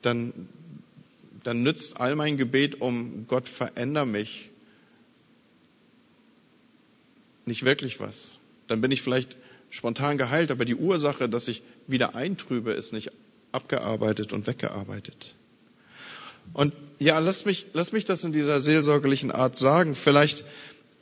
dann, 0.00 0.32
dann 1.42 1.62
nützt 1.62 2.00
all 2.00 2.14
mein 2.14 2.36
Gebet 2.36 2.80
um 2.80 3.26
Gott 3.26 3.48
veränder 3.48 4.06
mich 4.06 4.50
nicht 7.44 7.64
wirklich 7.64 8.00
was. 8.00 8.38
Dann 8.68 8.80
bin 8.80 8.92
ich 8.92 9.02
vielleicht 9.02 9.36
spontan 9.70 10.18
geheilt, 10.18 10.50
aber 10.50 10.64
die 10.64 10.76
Ursache, 10.76 11.28
dass 11.28 11.48
ich 11.48 11.62
wieder 11.86 12.14
eintrübe, 12.14 12.72
ist 12.72 12.92
nicht 12.92 13.10
abgearbeitet 13.52 14.32
und 14.32 14.46
weggearbeitet. 14.46 15.34
Und 16.52 16.74
ja, 16.98 17.18
lass 17.18 17.44
mich, 17.44 17.66
lass 17.72 17.92
mich 17.92 18.04
das 18.04 18.24
in 18.24 18.32
dieser 18.32 18.60
seelsorgerlichen 18.60 19.30
Art 19.30 19.56
sagen. 19.56 19.94
Vielleicht 19.94 20.44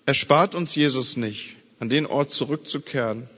erspart 0.07 0.55
uns 0.55 0.75
Jesus 0.75 1.17
nicht, 1.17 1.57
an 1.79 1.89
den 1.89 2.07
Ort 2.07 2.31
zurückzukehren. 2.31 3.29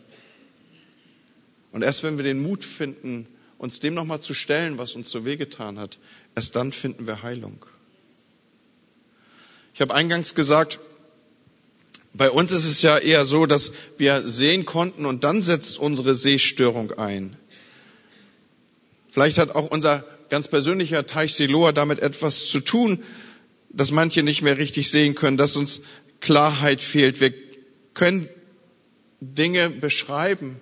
Und 1.71 1.83
erst 1.83 2.03
wenn 2.03 2.19
wir 2.19 2.25
den 2.25 2.43
Mut 2.43 2.65
finden, 2.65 3.27
uns 3.59 3.81
dem 3.81 3.95
nochmal 3.95 4.21
zu 4.21 4.35
stellen, 4.35 4.79
was 4.79 4.95
uns 4.95 5.11
so 5.11 5.25
wehgetan 5.25 5.79
hat, 5.79 5.99
erst 6.35 6.57
dann 6.57 6.73
finden 6.73 7.07
wir 7.07 7.23
Heilung. 7.23 7.65
Ich 9.75 9.81
habe 9.81 9.95
eingangs 9.95 10.35
gesagt, 10.35 10.81
bei 12.15 12.31
uns 12.31 12.53
ist 12.53 12.67
es 12.67 12.83
ja 12.83 12.99
eher 12.99 13.25
so, 13.25 13.47
dass 13.47 13.73
wir 13.97 14.23
sehen 14.27 14.65
konnten 14.65 15.07
und 15.07 15.25
dann 15.25 15.43
setzt 15.43 15.79
unsere 15.79 16.15
Sehstörung 16.15 16.93
ein. 16.93 17.37
Vielleicht 19.09 19.39
hat 19.39 19.55
auch 19.55 19.71
unser 19.71 20.05
ganz 20.29 20.49
persönlicher 20.49 21.07
Teich 21.07 21.35
Siloa 21.35 21.73
damit 21.73 22.01
etwas 22.01 22.47
zu 22.47 22.61
tun, 22.61 23.03
dass 23.71 23.91
manche 23.91 24.23
nicht 24.23 24.43
mehr 24.43 24.59
richtig 24.59 24.91
sehen 24.91 25.15
können, 25.15 25.37
dass 25.37 25.57
uns 25.57 25.83
Klarheit 26.21 26.83
fehlt. 26.83 27.21
Wir 27.21 27.33
können 27.95 28.29
Dinge 29.21 29.71
beschreiben, 29.71 30.61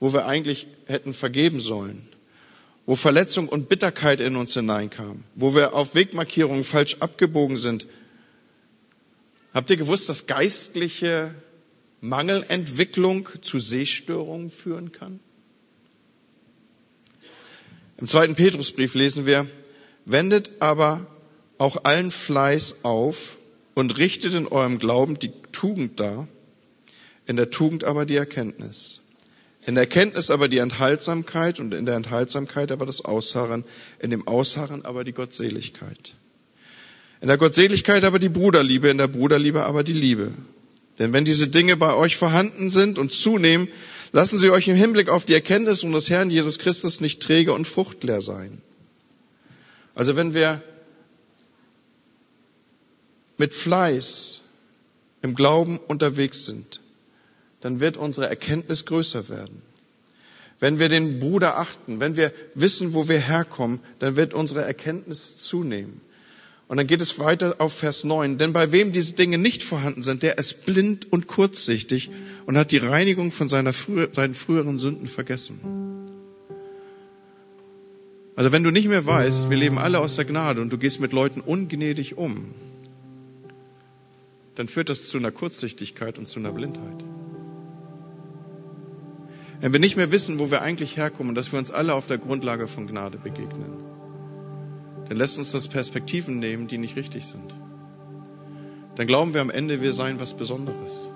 wo 0.00 0.12
wir 0.12 0.26
eigentlich 0.26 0.66
hätten 0.86 1.14
vergeben 1.14 1.60
sollen, 1.60 2.08
wo 2.86 2.96
Verletzung 2.96 3.48
und 3.48 3.68
Bitterkeit 3.68 4.20
in 4.20 4.36
uns 4.36 4.54
hineinkam, 4.54 5.24
wo 5.34 5.54
wir 5.54 5.74
auf 5.74 5.94
Wegmarkierungen 5.94 6.64
falsch 6.64 6.96
abgebogen 7.00 7.56
sind, 7.56 7.86
Habt 9.54 9.70
ihr 9.70 9.76
gewusst, 9.76 10.08
dass 10.08 10.26
geistliche 10.26 11.32
Mangelentwicklung 12.00 13.28
zu 13.40 13.60
Sehstörungen 13.60 14.50
führen 14.50 14.90
kann? 14.90 15.20
Im 17.96 18.08
zweiten 18.08 18.34
Petrusbrief 18.34 18.94
lesen 18.94 19.26
wir, 19.26 19.46
wendet 20.04 20.50
aber 20.58 21.06
auch 21.56 21.84
allen 21.84 22.10
Fleiß 22.10 22.84
auf 22.84 23.38
und 23.74 23.96
richtet 23.96 24.34
in 24.34 24.48
eurem 24.48 24.80
Glauben 24.80 25.20
die 25.20 25.30
Tugend 25.52 26.00
dar, 26.00 26.26
in 27.26 27.36
der 27.36 27.50
Tugend 27.50 27.84
aber 27.84 28.06
die 28.06 28.16
Erkenntnis. 28.16 29.02
In 29.64 29.76
der 29.76 29.84
Erkenntnis 29.84 30.30
aber 30.30 30.48
die 30.48 30.58
Enthaltsamkeit 30.58 31.60
und 31.60 31.72
in 31.74 31.86
der 31.86 31.94
Enthaltsamkeit 31.94 32.72
aber 32.72 32.86
das 32.86 33.04
Ausharren, 33.04 33.64
in 34.00 34.10
dem 34.10 34.26
Ausharren 34.26 34.84
aber 34.84 35.04
die 35.04 35.12
Gottseligkeit. 35.12 36.16
In 37.24 37.28
der 37.28 37.38
Gottseligkeit 37.38 38.04
aber 38.04 38.18
die 38.18 38.28
Bruderliebe, 38.28 38.90
in 38.90 38.98
der 38.98 39.08
Bruderliebe 39.08 39.64
aber 39.64 39.82
die 39.82 39.94
Liebe. 39.94 40.30
Denn 40.98 41.14
wenn 41.14 41.24
diese 41.24 41.48
Dinge 41.48 41.74
bei 41.74 41.94
euch 41.94 42.18
vorhanden 42.18 42.68
sind 42.68 42.98
und 42.98 43.12
zunehmen, 43.12 43.68
lassen 44.12 44.38
sie 44.38 44.50
euch 44.50 44.68
im 44.68 44.76
Hinblick 44.76 45.08
auf 45.08 45.24
die 45.24 45.32
Erkenntnis 45.32 45.82
unseres 45.84 46.10
Herrn 46.10 46.28
Jesus 46.28 46.58
Christus 46.58 47.00
nicht 47.00 47.22
träge 47.22 47.54
und 47.54 47.66
fruchtleer 47.66 48.20
sein. 48.20 48.60
Also 49.94 50.16
wenn 50.16 50.34
wir 50.34 50.60
mit 53.38 53.54
Fleiß 53.54 54.42
im 55.22 55.34
Glauben 55.34 55.78
unterwegs 55.78 56.44
sind, 56.44 56.82
dann 57.62 57.80
wird 57.80 57.96
unsere 57.96 58.28
Erkenntnis 58.28 58.84
größer 58.84 59.30
werden. 59.30 59.62
Wenn 60.60 60.78
wir 60.78 60.90
den 60.90 61.20
Bruder 61.20 61.56
achten, 61.56 62.00
wenn 62.00 62.18
wir 62.18 62.34
wissen, 62.54 62.92
wo 62.92 63.08
wir 63.08 63.18
herkommen, 63.18 63.80
dann 63.98 64.16
wird 64.16 64.34
unsere 64.34 64.60
Erkenntnis 64.60 65.38
zunehmen. 65.38 66.02
Und 66.66 66.78
dann 66.78 66.86
geht 66.86 67.00
es 67.00 67.18
weiter 67.18 67.56
auf 67.58 67.74
Vers 67.74 68.04
9. 68.04 68.38
Denn 68.38 68.52
bei 68.52 68.72
wem 68.72 68.92
diese 68.92 69.12
Dinge 69.12 69.38
nicht 69.38 69.62
vorhanden 69.62 70.02
sind, 70.02 70.22
der 70.22 70.38
ist 70.38 70.64
blind 70.64 71.12
und 71.12 71.26
kurzsichtig 71.26 72.10
und 72.46 72.56
hat 72.56 72.70
die 72.70 72.78
Reinigung 72.78 73.32
von 73.32 73.48
seiner 73.48 73.72
früher, 73.72 74.08
seinen 74.12 74.34
früheren 74.34 74.78
Sünden 74.78 75.06
vergessen. 75.06 75.60
Also 78.36 78.50
wenn 78.50 78.64
du 78.64 78.70
nicht 78.70 78.88
mehr 78.88 79.06
weißt, 79.06 79.50
wir 79.50 79.56
leben 79.56 79.78
alle 79.78 80.00
aus 80.00 80.16
der 80.16 80.24
Gnade 80.24 80.60
und 80.60 80.72
du 80.72 80.78
gehst 80.78 81.00
mit 81.00 81.12
Leuten 81.12 81.40
ungnädig 81.40 82.16
um, 82.16 82.52
dann 84.56 84.66
führt 84.66 84.88
das 84.88 85.06
zu 85.08 85.18
einer 85.18 85.30
Kurzsichtigkeit 85.30 86.18
und 86.18 86.28
zu 86.28 86.40
einer 86.40 86.52
Blindheit. 86.52 87.04
Wenn 89.60 89.72
wir 89.72 89.80
nicht 89.80 89.96
mehr 89.96 90.10
wissen, 90.10 90.38
wo 90.38 90.50
wir 90.50 90.62
eigentlich 90.62 90.96
herkommen, 90.96 91.34
dass 91.34 91.52
wir 91.52 91.58
uns 91.58 91.70
alle 91.70 91.94
auf 91.94 92.06
der 92.06 92.18
Grundlage 92.18 92.66
von 92.66 92.86
Gnade 92.86 93.18
begegnen 93.18 93.93
dann 95.08 95.16
lässt 95.18 95.38
uns 95.38 95.52
das 95.52 95.68
Perspektiven 95.68 96.38
nehmen, 96.38 96.66
die 96.66 96.78
nicht 96.78 96.96
richtig 96.96 97.26
sind. 97.26 97.54
Dann 98.96 99.06
glauben 99.06 99.34
wir 99.34 99.40
am 99.40 99.50
Ende, 99.50 99.80
wir 99.80 99.92
seien 99.92 100.20
was 100.20 100.34
Besonderes. 100.34 101.08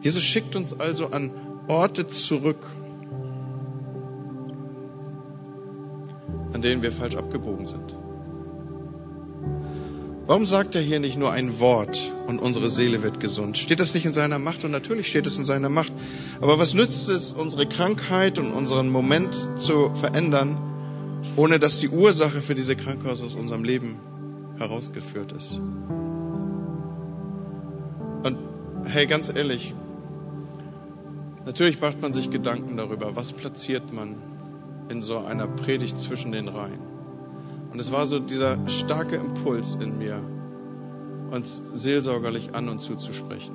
Jesus 0.00 0.22
schickt 0.22 0.56
uns 0.56 0.78
also 0.78 1.10
an 1.10 1.30
Orte 1.68 2.06
zurück, 2.06 2.64
an 6.52 6.62
denen 6.62 6.82
wir 6.82 6.90
falsch 6.90 7.16
abgebogen 7.16 7.66
sind. 7.66 7.96
Warum 10.26 10.46
sagt 10.46 10.74
er 10.76 10.82
hier 10.82 11.00
nicht 11.00 11.18
nur 11.18 11.32
ein 11.32 11.58
Wort 11.58 11.98
und 12.26 12.40
unsere 12.40 12.68
Seele 12.68 13.02
wird 13.02 13.18
gesund? 13.20 13.58
Steht 13.58 13.80
das 13.80 13.94
nicht 13.94 14.06
in 14.06 14.12
seiner 14.12 14.38
Macht? 14.38 14.64
Und 14.64 14.70
natürlich 14.70 15.08
steht 15.08 15.26
es 15.26 15.38
in 15.38 15.44
seiner 15.44 15.68
Macht. 15.68 15.92
Aber 16.40 16.58
was 16.58 16.74
nützt 16.74 17.08
es, 17.08 17.32
unsere 17.32 17.66
Krankheit 17.66 18.38
und 18.38 18.52
unseren 18.52 18.90
Moment 18.90 19.36
zu 19.58 19.92
verändern, 19.94 20.56
ohne 21.36 21.58
dass 21.58 21.80
die 21.80 21.88
Ursache 21.88 22.40
für 22.40 22.54
diese 22.54 22.76
Krankheit 22.76 23.10
aus 23.10 23.34
unserem 23.34 23.64
Leben 23.64 23.96
herausgeführt 24.58 25.32
ist? 25.32 25.58
Und 28.22 28.36
hey, 28.84 29.06
ganz 29.06 29.32
ehrlich, 29.34 29.74
natürlich 31.46 31.80
macht 31.80 32.02
man 32.02 32.12
sich 32.12 32.30
Gedanken 32.30 32.76
darüber, 32.76 33.16
was 33.16 33.32
platziert 33.32 33.92
man 33.92 34.14
in 34.90 35.02
so 35.02 35.18
einer 35.18 35.46
Predigt 35.46 35.98
zwischen 36.00 36.32
den 36.32 36.48
Reihen. 36.48 36.89
Und 37.72 37.80
es 37.80 37.92
war 37.92 38.06
so 38.06 38.18
dieser 38.18 38.56
starke 38.68 39.16
Impuls 39.16 39.76
in 39.80 39.98
mir, 39.98 40.20
uns 41.30 41.62
seelsorgerlich 41.74 42.54
an 42.54 42.68
und 42.68 42.80
zuzusprechen. 42.80 43.54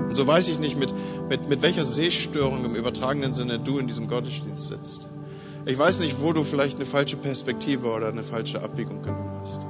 Und 0.00 0.14
so 0.14 0.26
weiß 0.26 0.48
ich 0.48 0.58
nicht, 0.58 0.78
mit, 0.78 0.94
mit, 1.28 1.48
mit 1.48 1.62
welcher 1.62 1.84
Sehstörung 1.84 2.64
im 2.64 2.74
übertragenen 2.74 3.32
Sinne 3.32 3.58
du 3.58 3.78
in 3.78 3.86
diesem 3.86 4.08
Gottesdienst 4.08 4.68
sitzt. 4.68 5.08
Ich 5.66 5.78
weiß 5.78 6.00
nicht, 6.00 6.20
wo 6.20 6.32
du 6.32 6.42
vielleicht 6.42 6.76
eine 6.76 6.86
falsche 6.86 7.16
Perspektive 7.16 7.88
oder 7.88 8.08
eine 8.08 8.22
falsche 8.22 8.62
Abbiegung 8.62 9.02
genommen 9.02 9.30
hast. 9.42 9.60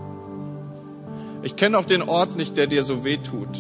Ich 1.42 1.56
kenne 1.56 1.78
auch 1.78 1.84
den 1.84 2.02
Ort 2.02 2.36
nicht, 2.36 2.56
der 2.56 2.68
dir 2.68 2.84
so 2.84 3.04
weh 3.04 3.16
tut 3.16 3.58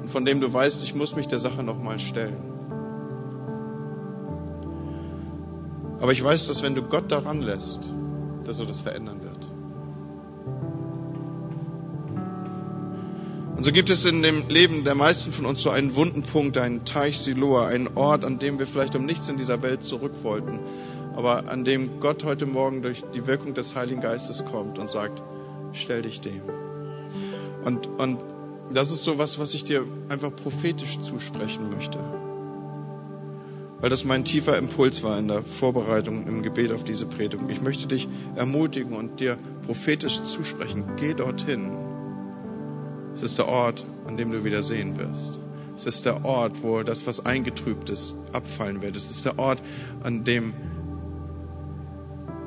und 0.00 0.10
von 0.10 0.24
dem 0.24 0.40
du 0.40 0.52
weißt, 0.52 0.82
ich 0.84 0.94
muss 0.94 1.14
mich 1.14 1.28
der 1.28 1.38
Sache 1.38 1.62
nochmal 1.62 2.00
stellen. 2.00 2.51
Aber 6.02 6.10
ich 6.10 6.22
weiß, 6.22 6.48
dass 6.48 6.64
wenn 6.64 6.74
du 6.74 6.82
Gott 6.82 7.12
daran 7.12 7.42
lässt, 7.42 7.88
dass 8.44 8.58
er 8.58 8.66
das 8.66 8.80
verändern 8.80 9.22
wird. 9.22 9.48
Und 13.56 13.62
so 13.62 13.70
gibt 13.70 13.88
es 13.88 14.04
in 14.04 14.20
dem 14.20 14.48
Leben 14.48 14.82
der 14.82 14.96
meisten 14.96 15.30
von 15.30 15.46
uns 15.46 15.62
so 15.62 15.70
einen 15.70 15.94
wunden 15.94 16.24
Punkt, 16.24 16.58
einen 16.58 16.84
Teich 16.84 17.20
Siloa, 17.20 17.68
einen 17.68 17.88
Ort, 17.94 18.24
an 18.24 18.40
dem 18.40 18.58
wir 18.58 18.66
vielleicht 18.66 18.96
um 18.96 19.06
nichts 19.06 19.28
in 19.28 19.36
dieser 19.36 19.62
Welt 19.62 19.84
zurück 19.84 20.24
wollten, 20.24 20.58
aber 21.14 21.48
an 21.48 21.64
dem 21.64 22.00
Gott 22.00 22.24
heute 22.24 22.46
Morgen 22.46 22.82
durch 22.82 23.04
die 23.14 23.28
Wirkung 23.28 23.54
des 23.54 23.76
Heiligen 23.76 24.00
Geistes 24.00 24.44
kommt 24.44 24.80
und 24.80 24.90
sagt, 24.90 25.22
stell 25.72 26.02
dich 26.02 26.20
dem. 26.20 26.42
Und, 27.64 27.86
und 27.86 28.18
das 28.74 28.90
ist 28.90 29.04
so 29.04 29.18
was, 29.18 29.38
was 29.38 29.54
ich 29.54 29.64
dir 29.64 29.84
einfach 30.08 30.34
prophetisch 30.34 30.98
zusprechen 30.98 31.70
möchte 31.70 32.00
weil 33.82 33.90
das 33.90 34.04
mein 34.04 34.24
tiefer 34.24 34.56
Impuls 34.58 35.02
war 35.02 35.18
in 35.18 35.26
der 35.26 35.42
Vorbereitung 35.42 36.24
im 36.28 36.44
Gebet 36.44 36.70
auf 36.70 36.84
diese 36.84 37.04
Predigt. 37.04 37.42
Ich 37.48 37.62
möchte 37.62 37.88
dich 37.88 38.08
ermutigen 38.36 38.92
und 38.92 39.18
dir 39.18 39.36
prophetisch 39.66 40.22
zusprechen. 40.22 40.84
Geh 40.96 41.14
dorthin. 41.14 41.72
Es 43.12 43.24
ist 43.24 43.38
der 43.38 43.48
Ort, 43.48 43.84
an 44.06 44.16
dem 44.16 44.30
du 44.30 44.44
wieder 44.44 44.62
sehen 44.62 44.96
wirst. 44.98 45.40
Es 45.76 45.84
ist 45.84 46.06
der 46.06 46.24
Ort, 46.24 46.62
wo 46.62 46.84
das, 46.84 47.08
was 47.08 47.26
eingetrübt 47.26 47.90
ist, 47.90 48.14
abfallen 48.32 48.82
wird. 48.82 48.94
Es 48.94 49.10
ist 49.10 49.24
der 49.24 49.36
Ort, 49.40 49.60
an 50.04 50.22
dem 50.22 50.54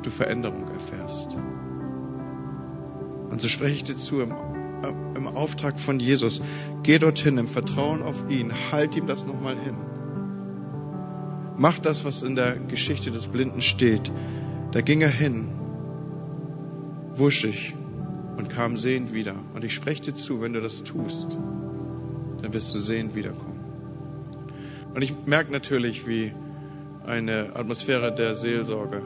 du 0.03 0.11
Veränderung 0.11 0.69
erfährst. 0.69 1.35
Und 3.29 3.41
so 3.41 3.49
spreche 3.49 3.75
ich 3.75 3.83
dir 3.83 3.97
zu 3.97 4.21
im, 4.21 4.33
im 5.17 5.27
Auftrag 5.27 5.81
von 5.81 5.99
Jesus. 5.99 6.41
Geh 6.83 6.97
dorthin 6.97 7.37
im 7.37 7.49
Vertrauen 7.49 8.03
auf 8.03 8.23
ihn. 8.29 8.53
Halt 8.71 8.95
ihm 8.95 9.05
das 9.05 9.27
nochmal 9.27 9.57
hin. 9.57 9.75
Mach 11.57 11.79
das, 11.79 12.03
was 12.03 12.21
in 12.21 12.35
der 12.35 12.57
Geschichte 12.57 13.11
des 13.11 13.27
Blinden 13.27 13.61
steht. 13.61 14.11
Da 14.71 14.81
ging 14.81 15.01
er 15.01 15.09
hin 15.09 15.47
wuschig 17.15 17.75
und 18.37 18.49
kam 18.49 18.77
sehend 18.77 19.13
wieder. 19.13 19.35
Und 19.53 19.63
ich 19.63 19.73
spreche 19.73 20.01
dir 20.01 20.13
zu, 20.13 20.41
wenn 20.41 20.53
du 20.53 20.61
das 20.61 20.83
tust, 20.83 21.37
dann 22.41 22.53
wirst 22.53 22.73
du 22.75 22.79
sehend 22.79 23.15
wiederkommen. 23.15 23.59
Und 24.93 25.01
ich 25.01 25.15
merke 25.25 25.51
natürlich, 25.51 26.07
wie 26.07 26.33
eine 27.05 27.55
Atmosphäre 27.55 28.13
der 28.13 28.35
Seelsorge 28.35 29.01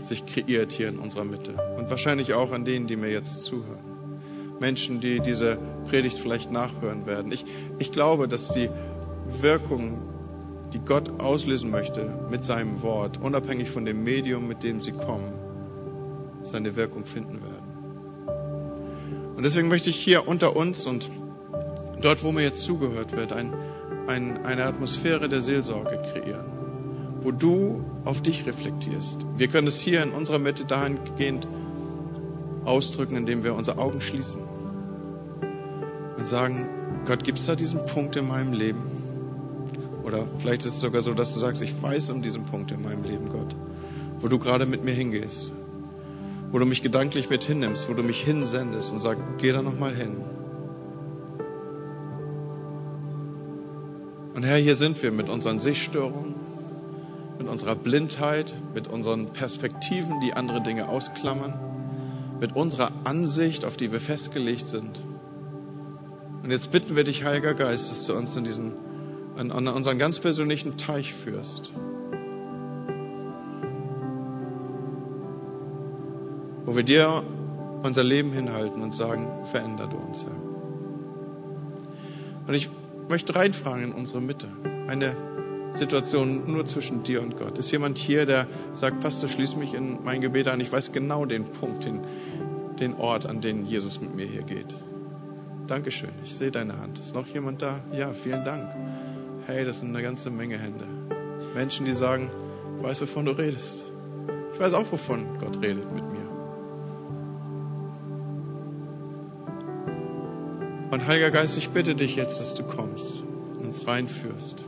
sich 0.00 0.24
kreiert 0.26 0.72
hier 0.72 0.88
in 0.88 0.98
unserer 0.98 1.24
Mitte. 1.24 1.54
Und 1.76 1.90
wahrscheinlich 1.90 2.34
auch 2.34 2.52
an 2.52 2.64
denen, 2.64 2.86
die 2.86 2.96
mir 2.96 3.10
jetzt 3.10 3.44
zuhören. 3.44 3.84
Menschen, 4.60 5.00
die 5.00 5.20
diese 5.20 5.58
Predigt 5.88 6.18
vielleicht 6.18 6.50
nachhören 6.50 7.06
werden. 7.06 7.32
Ich, 7.32 7.44
ich 7.78 7.92
glaube, 7.92 8.28
dass 8.28 8.52
die 8.52 8.70
Wirkung, 9.40 9.98
die 10.76 10.84
Gott 10.84 11.22
auslösen 11.22 11.70
möchte 11.70 12.06
mit 12.30 12.44
seinem 12.44 12.82
Wort, 12.82 13.18
unabhängig 13.18 13.70
von 13.70 13.86
dem 13.86 14.04
Medium, 14.04 14.46
mit 14.46 14.62
dem 14.62 14.78
sie 14.82 14.92
kommen, 14.92 15.32
seine 16.44 16.76
Wirkung 16.76 17.06
finden 17.06 17.40
werden. 17.40 17.56
Und 19.34 19.42
deswegen 19.42 19.68
möchte 19.68 19.88
ich 19.88 19.96
hier 19.96 20.28
unter 20.28 20.54
uns 20.54 20.84
und 20.84 21.08
dort, 22.02 22.22
wo 22.22 22.30
mir 22.30 22.42
jetzt 22.42 22.62
zugehört 22.62 23.16
wird, 23.16 23.32
ein, 23.32 23.54
ein, 24.06 24.44
eine 24.44 24.64
Atmosphäre 24.64 25.30
der 25.30 25.40
Seelsorge 25.40 25.98
kreieren, 26.12 26.44
wo 27.22 27.32
du 27.32 27.82
auf 28.04 28.20
dich 28.20 28.46
reflektierst. 28.46 29.24
Wir 29.38 29.48
können 29.48 29.68
es 29.68 29.80
hier 29.80 30.02
in 30.02 30.10
unserer 30.10 30.38
Mitte 30.38 30.66
dahingehend 30.66 31.48
ausdrücken, 32.66 33.16
indem 33.16 33.44
wir 33.44 33.54
unsere 33.54 33.78
Augen 33.78 34.02
schließen 34.02 34.42
und 36.18 36.28
sagen, 36.28 36.68
Gott, 37.06 37.24
gibt 37.24 37.38
es 37.38 37.46
da 37.46 37.54
diesen 37.54 37.86
Punkt 37.86 38.16
in 38.16 38.28
meinem 38.28 38.52
Leben? 38.52 38.95
Oder 40.06 40.24
vielleicht 40.38 40.64
ist 40.64 40.74
es 40.74 40.80
sogar 40.80 41.02
so, 41.02 41.14
dass 41.14 41.34
du 41.34 41.40
sagst, 41.40 41.60
ich 41.62 41.82
weiß 41.82 42.10
um 42.10 42.22
diesen 42.22 42.44
Punkt 42.46 42.70
in 42.70 42.80
meinem 42.80 43.02
Leben, 43.02 43.28
Gott, 43.28 43.56
wo 44.20 44.28
du 44.28 44.38
gerade 44.38 44.64
mit 44.64 44.84
mir 44.84 44.94
hingehst, 44.94 45.52
wo 46.52 46.60
du 46.60 46.64
mich 46.64 46.80
gedanklich 46.80 47.28
mit 47.28 47.42
hinnimmst, 47.42 47.88
wo 47.88 47.92
du 47.92 48.04
mich 48.04 48.22
hinsendest 48.22 48.92
und 48.92 49.00
sagst, 49.00 49.20
geh 49.38 49.50
da 49.50 49.62
nochmal 49.62 49.96
hin. 49.96 50.16
Und 54.36 54.44
Herr, 54.44 54.58
hier 54.58 54.76
sind 54.76 55.02
wir 55.02 55.10
mit 55.10 55.28
unseren 55.28 55.58
Sichtstörungen, 55.58 56.36
mit 57.38 57.48
unserer 57.48 57.74
Blindheit, 57.74 58.54
mit 58.74 58.86
unseren 58.86 59.32
Perspektiven, 59.32 60.20
die 60.20 60.34
andere 60.34 60.62
Dinge 60.62 60.88
ausklammern, 60.88 61.58
mit 62.38 62.54
unserer 62.54 62.92
Ansicht, 63.02 63.64
auf 63.64 63.76
die 63.76 63.90
wir 63.90 64.00
festgelegt 64.00 64.68
sind. 64.68 65.00
Und 66.44 66.52
jetzt 66.52 66.70
bitten 66.70 66.94
wir 66.94 67.02
dich, 67.02 67.24
Heiliger 67.24 67.54
Geist, 67.54 67.90
dass 67.90 68.06
du 68.06 68.14
uns 68.14 68.36
in 68.36 68.44
diesen, 68.44 68.85
an, 69.36 69.50
an 69.50 69.68
unseren 69.68 69.98
ganz 69.98 70.18
persönlichen 70.18 70.76
Teich 70.76 71.12
führst. 71.12 71.72
Wo 76.64 76.74
wir 76.74 76.82
dir 76.82 77.22
unser 77.82 78.02
Leben 78.02 78.32
hinhalten 78.32 78.82
und 78.82 78.92
sagen, 78.92 79.28
veränder 79.44 79.86
du 79.86 79.96
uns, 79.96 80.24
Herr. 80.24 80.46
Und 82.48 82.54
ich 82.54 82.70
möchte 83.08 83.34
reinfragen 83.34 83.84
in 83.84 83.92
unsere 83.92 84.20
Mitte. 84.20 84.48
Eine 84.88 85.16
Situation 85.72 86.50
nur 86.50 86.66
zwischen 86.66 87.02
dir 87.02 87.22
und 87.22 87.38
Gott. 87.38 87.58
Ist 87.58 87.70
jemand 87.70 87.98
hier, 87.98 88.26
der 88.26 88.46
sagt, 88.72 89.00
Pastor, 89.00 89.28
schließ 89.28 89.56
mich 89.56 89.74
in 89.74 90.02
mein 90.04 90.20
Gebet 90.20 90.48
an. 90.48 90.60
Ich 90.60 90.72
weiß 90.72 90.92
genau 90.92 91.24
den 91.26 91.44
Punkt, 91.44 91.84
den, 91.84 92.00
den 92.80 92.94
Ort, 92.94 93.26
an 93.26 93.40
den 93.40 93.66
Jesus 93.66 94.00
mit 94.00 94.14
mir 94.14 94.26
hier 94.26 94.42
geht. 94.42 94.76
Dankeschön, 95.66 96.10
ich 96.24 96.34
sehe 96.34 96.50
deine 96.50 96.78
Hand. 96.78 96.98
Ist 96.98 97.14
noch 97.14 97.26
jemand 97.26 97.60
da? 97.60 97.80
Ja, 97.92 98.12
vielen 98.12 98.44
Dank. 98.44 98.68
Hey, 99.46 99.64
das 99.64 99.78
sind 99.78 99.90
eine 99.90 100.02
ganze 100.02 100.28
Menge 100.28 100.58
Hände. 100.58 100.84
Menschen, 101.54 101.86
die 101.86 101.92
sagen, 101.92 102.28
ich 102.78 102.82
weiß, 102.82 103.00
wovon 103.02 103.26
du 103.26 103.30
redest. 103.30 103.84
Ich 104.52 104.58
weiß 104.58 104.74
auch, 104.74 104.90
wovon 104.90 105.38
Gott 105.38 105.62
redet 105.62 105.92
mit 105.92 106.02
mir. 106.02 106.28
Und 110.90 111.06
Heiliger 111.06 111.30
Geist, 111.30 111.56
ich 111.56 111.68
bitte 111.68 111.94
dich 111.94 112.16
jetzt, 112.16 112.40
dass 112.40 112.56
du 112.56 112.64
kommst 112.64 113.22
und 113.56 113.66
uns 113.66 113.86
reinführst. 113.86 114.64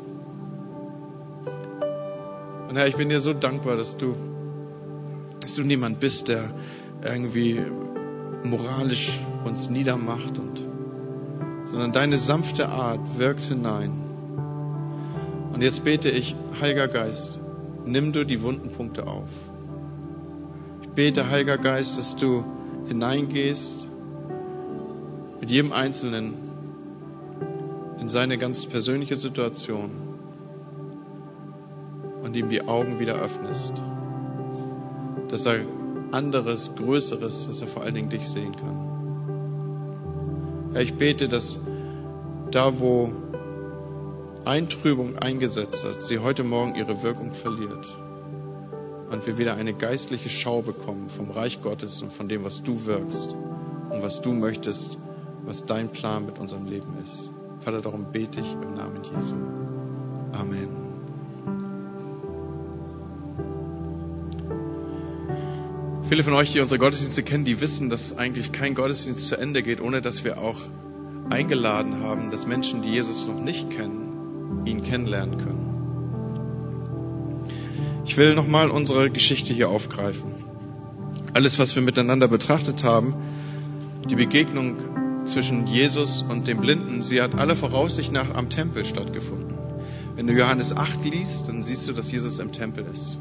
Und 2.69 2.77
Herr, 2.77 2.87
ich 2.87 2.95
bin 2.95 3.09
dir 3.09 3.19
so 3.19 3.33
dankbar, 3.33 3.75
dass 3.75 3.97
du, 3.97 4.15
dass 5.41 5.57
du 5.57 5.63
niemand 5.63 5.99
bist, 5.99 6.29
der 6.29 6.53
irgendwie 7.03 7.61
moralisch 8.45 9.19
uns 9.45 9.71
niedermacht 9.71 10.39
und 10.39 10.61
sondern 11.65 11.91
deine 11.91 12.17
sanfte 12.17 12.69
Art 12.69 13.01
wirkt 13.19 13.43
hinein. 13.43 14.08
Und 15.59 15.65
jetzt 15.65 15.83
bete 15.83 16.09
ich, 16.09 16.37
Heiliger 16.61 16.87
Geist, 16.87 17.41
nimm 17.85 18.13
du 18.13 18.25
die 18.25 18.43
wunden 18.43 18.71
Punkte 18.71 19.09
auf. 19.09 19.29
Ich 20.83 20.89
bete, 20.91 21.31
Heiliger 21.31 21.59
Geist, 21.59 21.99
dass 21.99 22.15
du 22.15 22.45
hineingehst 22.87 23.89
mit 25.41 25.51
jedem 25.51 25.73
Einzelnen 25.73 26.35
in 27.99 28.09
seine 28.09 28.39
ganz 28.39 28.67
persönliche 28.67 29.17
Situation 29.17 29.91
und 32.23 32.37
ihm 32.37 32.51
die 32.51 32.63
Augen 32.63 33.01
wieder 33.01 33.17
öffnest, 33.17 33.83
dass 35.27 35.45
er 35.45 35.57
anderes, 36.13 36.77
Größeres, 36.77 37.49
dass 37.49 37.63
er 37.63 37.67
vor 37.67 37.83
allen 37.83 37.95
Dingen 37.95 38.11
dich 38.11 38.29
sehen 38.29 38.55
kann. 38.55 38.79
Herr, 40.75 40.83
ich 40.83 40.95
bete, 40.95 41.27
dass 41.27 41.59
da, 42.53 42.79
wo 42.79 43.13
Eintrübung 44.45 45.19
eingesetzt 45.19 45.85
hat, 45.85 46.01
sie 46.01 46.19
heute 46.21 46.45
Morgen 46.45 46.75
ihre 46.75 47.03
Wirkung 47.03 47.33
verliert 47.33 47.87
und 49.11 49.27
wir 49.27 49.39
wieder 49.39 49.57
eine 49.57 49.75
geistliche 49.75 50.29
Schau 50.29 50.63
bekommen 50.63 51.09
vom 51.09 51.31
Reich 51.31 51.61
Gottes 51.63 52.03
und 52.03 52.13
von 52.13 52.29
dem, 52.29 52.45
was 52.45 52.63
du 52.63 52.87
wirkst 52.87 53.35
und 53.91 54.03
was 54.03 54.21
du 54.21 54.33
möchtest, 54.33 54.99
was 55.45 55.67
dein 55.67 55.91
Plan 55.91 56.27
mit 56.27 56.39
unserem 56.39 56.67
Leben 56.67 56.95
ist. 57.03 57.31
Vater, 57.61 57.81
darum 57.81 58.13
bete 58.13 58.41
ich 58.41 58.53
im 58.53 58.75
Namen 58.75 59.03
Jesu. 59.05 59.35
Amen. 60.33 60.69
Viele 66.09 66.23
von 66.23 66.33
euch, 66.33 66.53
die 66.53 66.61
unsere 66.61 66.79
Gottesdienste 66.79 67.23
kennen, 67.23 67.45
die 67.45 67.61
wissen, 67.61 67.91
dass 67.91 68.17
eigentlich 68.17 68.53
kein 68.53 68.75
Gottesdienst 68.75 69.29
zu 69.29 69.37
Ende 69.37 69.63
geht, 69.63 69.83
ohne 69.83 70.01
dass 70.01 70.25
wir 70.25 70.39
auch 70.39 70.61
eingeladen 71.29 72.03
haben, 72.03 72.31
dass 72.31 72.47
Menschen, 72.47 72.81
die 72.81 72.91
Jesus 72.91 73.27
noch 73.27 73.41
nicht 73.41 73.71
kennen, 73.71 74.08
ihn 74.69 74.83
kennenlernen 74.83 75.39
können. 75.39 75.65
Ich 78.05 78.17
will 78.17 78.35
nochmal 78.35 78.71
unsere 78.71 79.11
Geschichte 79.11 79.53
hier 79.53 79.69
aufgreifen. 79.69 80.33
Alles, 81.35 81.59
was 81.59 81.75
wir 81.75 81.83
miteinander 81.83 82.29
betrachtet 82.29 82.85
haben, 82.85 83.15
die 84.09 84.17
Begegnung 84.17 84.77
zwischen 85.27 85.67
Jesus 85.67 86.23
und 86.23 86.49
dem 86.49 86.59
Blinden, 86.59 87.03
sie 87.03 87.21
hat 87.21 87.39
alle 87.39 87.55
Voraussicht 87.55 88.13
nach 88.13 88.35
am 88.35 88.49
Tempel 88.49 88.85
stattgefunden. 88.85 89.59
Wenn 90.17 90.27
du 90.27 90.33
Johannes 90.33 90.77
8 90.77 91.05
liest, 91.05 91.49
dann 91.49 91.63
siehst 91.63 91.87
du, 91.87 91.93
dass 91.93 92.11
Jesus 92.11 92.39
im 92.39 92.51
Tempel 92.51 92.87
ist 92.93 93.19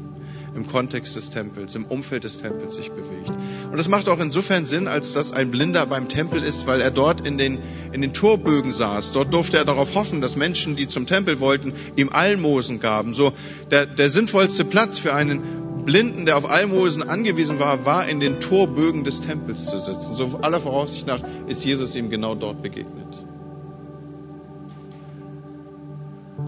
im 0.58 0.66
Kontext 0.66 1.16
des 1.16 1.30
Tempels, 1.30 1.74
im 1.74 1.84
Umfeld 1.84 2.24
des 2.24 2.38
Tempels 2.38 2.74
sich 2.74 2.90
bewegt. 2.90 3.30
Und 3.70 3.78
das 3.78 3.88
macht 3.88 4.08
auch 4.08 4.18
insofern 4.18 4.66
Sinn, 4.66 4.88
als 4.88 5.12
dass 5.12 5.32
ein 5.32 5.50
Blinder 5.50 5.86
beim 5.86 6.08
Tempel 6.08 6.42
ist, 6.42 6.66
weil 6.66 6.80
er 6.80 6.90
dort 6.90 7.24
in 7.26 7.38
den, 7.38 7.58
in 7.92 8.02
den 8.02 8.12
Torbögen 8.12 8.72
saß. 8.72 9.12
Dort 9.12 9.32
durfte 9.32 9.56
er 9.56 9.64
darauf 9.64 9.94
hoffen, 9.94 10.20
dass 10.20 10.36
Menschen, 10.36 10.74
die 10.74 10.88
zum 10.88 11.06
Tempel 11.06 11.38
wollten, 11.38 11.72
ihm 11.96 12.10
Almosen 12.10 12.80
gaben. 12.80 13.14
So 13.14 13.32
der, 13.70 13.86
der 13.86 14.10
sinnvollste 14.10 14.64
Platz 14.64 14.98
für 14.98 15.14
einen 15.14 15.40
Blinden, 15.84 16.26
der 16.26 16.36
auf 16.36 16.50
Almosen 16.50 17.08
angewiesen 17.08 17.60
war, 17.60 17.86
war 17.86 18.08
in 18.08 18.20
den 18.20 18.40
Torbögen 18.40 19.04
des 19.04 19.20
Tempels 19.20 19.66
zu 19.66 19.78
sitzen. 19.78 20.14
So 20.14 20.40
aller 20.42 20.60
Voraussicht 20.60 21.06
nach 21.06 21.20
ist 21.46 21.64
Jesus 21.64 21.94
ihm 21.94 22.10
genau 22.10 22.34
dort 22.34 22.62
begegnet. 22.62 23.24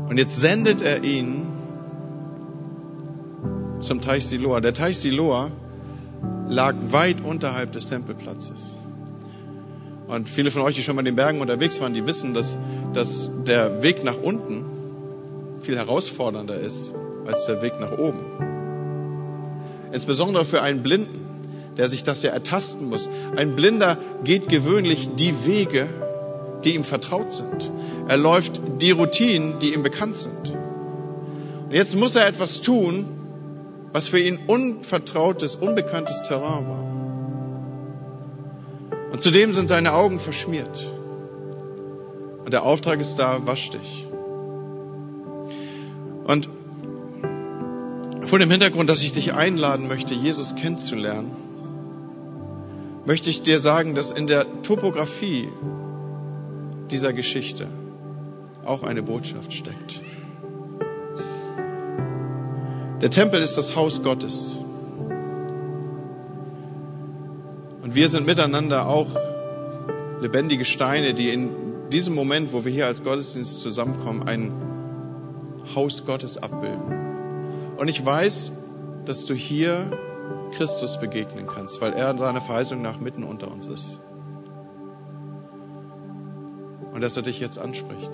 Und 0.08 0.18
jetzt 0.18 0.40
sendet 0.40 0.82
er 0.82 1.04
ihn 1.04 1.46
zum 3.80 4.00
Teich 4.00 4.26
Siloa. 4.26 4.60
Der 4.60 4.74
Teich 4.74 4.98
Siloa 4.98 5.50
lag 6.48 6.74
weit 6.90 7.24
unterhalb 7.24 7.72
des 7.72 7.86
Tempelplatzes. 7.86 8.76
Und 10.06 10.28
viele 10.28 10.50
von 10.50 10.62
euch, 10.62 10.74
die 10.74 10.82
schon 10.82 10.96
mal 10.96 11.00
in 11.00 11.06
den 11.06 11.16
Bergen 11.16 11.40
unterwegs 11.40 11.80
waren, 11.80 11.94
die 11.94 12.06
wissen, 12.06 12.34
dass, 12.34 12.56
dass 12.92 13.30
der 13.46 13.82
Weg 13.82 14.04
nach 14.04 14.18
unten 14.20 14.64
viel 15.62 15.76
herausfordernder 15.76 16.58
ist 16.58 16.92
als 17.26 17.46
der 17.46 17.62
Weg 17.62 17.78
nach 17.80 17.96
oben. 17.98 18.18
Insbesondere 19.92 20.44
für 20.44 20.62
einen 20.62 20.82
Blinden, 20.82 21.20
der 21.76 21.88
sich 21.88 22.02
das 22.02 22.22
ja 22.22 22.30
ertasten 22.30 22.88
muss. 22.88 23.08
Ein 23.36 23.54
Blinder 23.54 23.96
geht 24.24 24.48
gewöhnlich 24.48 25.10
die 25.16 25.34
Wege, 25.46 25.86
die 26.64 26.74
ihm 26.74 26.84
vertraut 26.84 27.32
sind. 27.32 27.70
Er 28.08 28.16
läuft 28.16 28.60
die 28.80 28.90
Routinen, 28.90 29.60
die 29.60 29.72
ihm 29.74 29.82
bekannt 29.82 30.18
sind. 30.18 30.56
Und 31.66 31.72
jetzt 31.72 31.96
muss 31.96 32.16
er 32.16 32.26
etwas 32.26 32.60
tun, 32.60 33.06
was 33.92 34.08
für 34.08 34.18
ihn 34.18 34.38
unvertrautes, 34.46 35.56
unbekanntes 35.56 36.22
Terrain 36.22 36.68
war. 36.68 36.84
Und 39.12 39.22
zudem 39.22 39.52
sind 39.54 39.68
seine 39.68 39.92
Augen 39.94 40.20
verschmiert. 40.20 40.92
Und 42.44 42.52
der 42.52 42.64
Auftrag 42.64 43.00
ist 43.00 43.16
da, 43.16 43.46
wasch 43.46 43.70
dich. 43.70 44.06
Und 46.24 46.48
vor 48.22 48.38
dem 48.38 48.50
Hintergrund, 48.50 48.88
dass 48.88 49.02
ich 49.02 49.12
dich 49.12 49.34
einladen 49.34 49.88
möchte, 49.88 50.14
Jesus 50.14 50.54
kennenzulernen, 50.54 51.32
möchte 53.04 53.28
ich 53.28 53.42
dir 53.42 53.58
sagen, 53.58 53.96
dass 53.96 54.12
in 54.12 54.28
der 54.28 54.46
Topografie 54.62 55.48
dieser 56.90 57.12
Geschichte 57.12 57.66
auch 58.64 58.84
eine 58.84 59.02
Botschaft 59.02 59.52
steckt. 59.52 60.00
Der 63.00 63.10
Tempel 63.10 63.40
ist 63.40 63.56
das 63.56 63.76
Haus 63.76 64.02
Gottes. 64.02 64.58
Und 67.82 67.94
wir 67.94 68.10
sind 68.10 68.26
miteinander 68.26 68.86
auch 68.88 69.06
lebendige 70.20 70.66
Steine, 70.66 71.14
die 71.14 71.30
in 71.30 71.48
diesem 71.90 72.14
Moment, 72.14 72.52
wo 72.52 72.62
wir 72.66 72.70
hier 72.70 72.86
als 72.86 73.02
Gottesdienst 73.02 73.62
zusammenkommen, 73.62 74.28
ein 74.28 74.52
Haus 75.74 76.04
Gottes 76.04 76.36
abbilden. 76.36 77.78
Und 77.78 77.88
ich 77.88 78.04
weiß, 78.04 78.52
dass 79.06 79.24
du 79.24 79.32
hier 79.32 79.78
Christus 80.52 81.00
begegnen 81.00 81.46
kannst, 81.46 81.80
weil 81.80 81.94
er 81.94 82.16
seiner 82.18 82.42
Verheißung 82.42 82.82
nach 82.82 83.00
mitten 83.00 83.24
unter 83.24 83.50
uns 83.50 83.66
ist. 83.66 83.96
Und 86.92 87.00
dass 87.00 87.16
er 87.16 87.22
dich 87.22 87.40
jetzt 87.40 87.58
anspricht. 87.58 88.10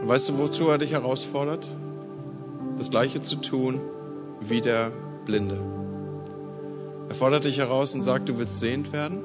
Und 0.00 0.06
weißt 0.06 0.28
du, 0.28 0.38
wozu 0.38 0.68
er 0.68 0.78
dich 0.78 0.92
herausfordert? 0.92 1.68
Das 2.76 2.90
Gleiche 2.90 3.20
zu 3.20 3.36
tun 3.36 3.80
wie 4.40 4.60
der 4.60 4.90
Blinde. 5.24 5.58
Er 7.08 7.14
fordert 7.14 7.44
dich 7.44 7.58
heraus 7.58 7.94
und 7.94 8.02
sagt, 8.02 8.28
du 8.28 8.38
willst 8.38 8.60
sehend 8.60 8.92
werden? 8.92 9.22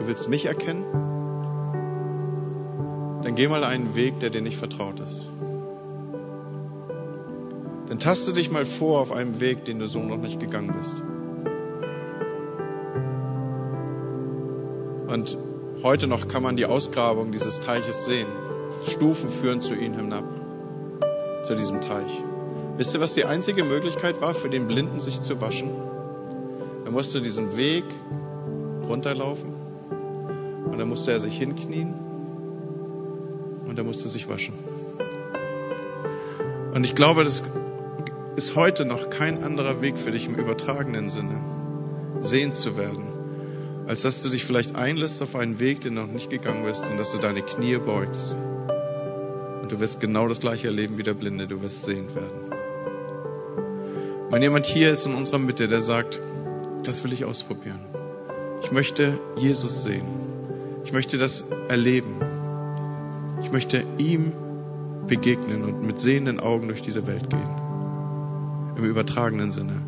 Du 0.00 0.06
willst 0.06 0.28
mich 0.28 0.46
erkennen? 0.46 0.84
Dann 3.22 3.34
geh 3.36 3.48
mal 3.48 3.64
einen 3.64 3.94
Weg, 3.94 4.20
der 4.20 4.30
dir 4.30 4.42
nicht 4.42 4.58
vertraut 4.58 5.00
ist. 5.00 5.28
Dann 7.88 7.98
taste 7.98 8.32
dich 8.32 8.50
mal 8.50 8.66
vor 8.66 9.00
auf 9.00 9.12
einem 9.12 9.40
Weg, 9.40 9.64
den 9.64 9.78
du 9.78 9.86
so 9.86 10.00
noch 10.00 10.16
nicht 10.16 10.40
gegangen 10.40 10.74
bist. 10.78 11.02
Und 15.06 15.38
heute 15.82 16.06
noch 16.06 16.28
kann 16.28 16.42
man 16.42 16.56
die 16.56 16.66
Ausgrabung 16.66 17.30
dieses 17.30 17.60
Teiches 17.60 18.04
sehen. 18.04 18.26
Stufen 18.88 19.30
führen 19.30 19.60
zu 19.60 19.74
ihnen 19.74 19.94
hinab, 19.94 20.24
zu 21.44 21.54
diesem 21.54 21.80
Teich. 21.80 22.10
Wisst 22.76 22.94
ihr, 22.94 23.00
was 23.00 23.14
die 23.14 23.24
einzige 23.24 23.62
Möglichkeit 23.64 24.20
war, 24.20 24.34
für 24.34 24.48
den 24.48 24.66
Blinden 24.66 24.98
sich 24.98 25.22
zu 25.22 25.40
waschen? 25.40 25.70
Er 26.84 26.90
musste 26.90 27.20
diesen 27.20 27.56
Weg 27.56 27.84
runterlaufen 28.88 29.52
und 30.70 30.78
dann 30.78 30.88
musste 30.88 31.12
er 31.12 31.20
sich 31.20 31.38
hinknien 31.38 31.94
und 33.66 33.78
er 33.78 33.84
musste 33.84 34.08
sich 34.08 34.28
waschen. 34.28 34.54
Und 36.74 36.84
ich 36.84 36.94
glaube, 36.94 37.22
das 37.22 37.42
ist 38.36 38.56
heute 38.56 38.84
noch 38.84 39.10
kein 39.10 39.44
anderer 39.44 39.80
Weg 39.80 39.98
für 39.98 40.10
dich 40.10 40.26
im 40.26 40.34
übertragenen 40.34 41.08
Sinne, 41.08 41.38
sehend 42.20 42.56
zu 42.56 42.76
werden, 42.76 43.04
als 43.86 44.02
dass 44.02 44.22
du 44.22 44.28
dich 44.28 44.44
vielleicht 44.44 44.74
einlässt 44.74 45.22
auf 45.22 45.36
einen 45.36 45.60
Weg, 45.60 45.82
den 45.82 45.94
du 45.94 46.02
noch 46.02 46.12
nicht 46.12 46.30
gegangen 46.30 46.64
bist 46.64 46.84
und 46.90 46.98
dass 46.98 47.12
du 47.12 47.18
deine 47.18 47.42
Knie 47.42 47.78
beugst. 47.78 48.36
Du 49.74 49.80
wirst 49.80 49.98
genau 49.98 50.28
das 50.28 50.38
gleiche 50.38 50.68
erleben 50.68 50.98
wie 50.98 51.02
der 51.02 51.14
Blinde, 51.14 51.48
du 51.48 51.60
wirst 51.60 51.82
sehend 51.82 52.14
werden. 52.14 52.52
Wenn 54.30 54.40
jemand 54.40 54.66
hier 54.66 54.92
ist 54.92 55.04
in 55.04 55.14
unserer 55.14 55.40
Mitte, 55.40 55.66
der 55.66 55.80
sagt, 55.80 56.20
das 56.84 57.02
will 57.02 57.12
ich 57.12 57.24
ausprobieren. 57.24 57.80
Ich 58.62 58.70
möchte 58.70 59.18
Jesus 59.36 59.82
sehen. 59.82 60.06
Ich 60.84 60.92
möchte 60.92 61.18
das 61.18 61.46
erleben. 61.68 62.20
Ich 63.42 63.50
möchte 63.50 63.84
ihm 63.98 64.30
begegnen 65.08 65.64
und 65.64 65.84
mit 65.84 65.98
sehenden 65.98 66.38
Augen 66.38 66.68
durch 66.68 66.80
diese 66.80 67.08
Welt 67.08 67.28
gehen 67.28 67.48
im 68.76 68.84
übertragenen 68.84 69.50
Sinne, 69.50 69.82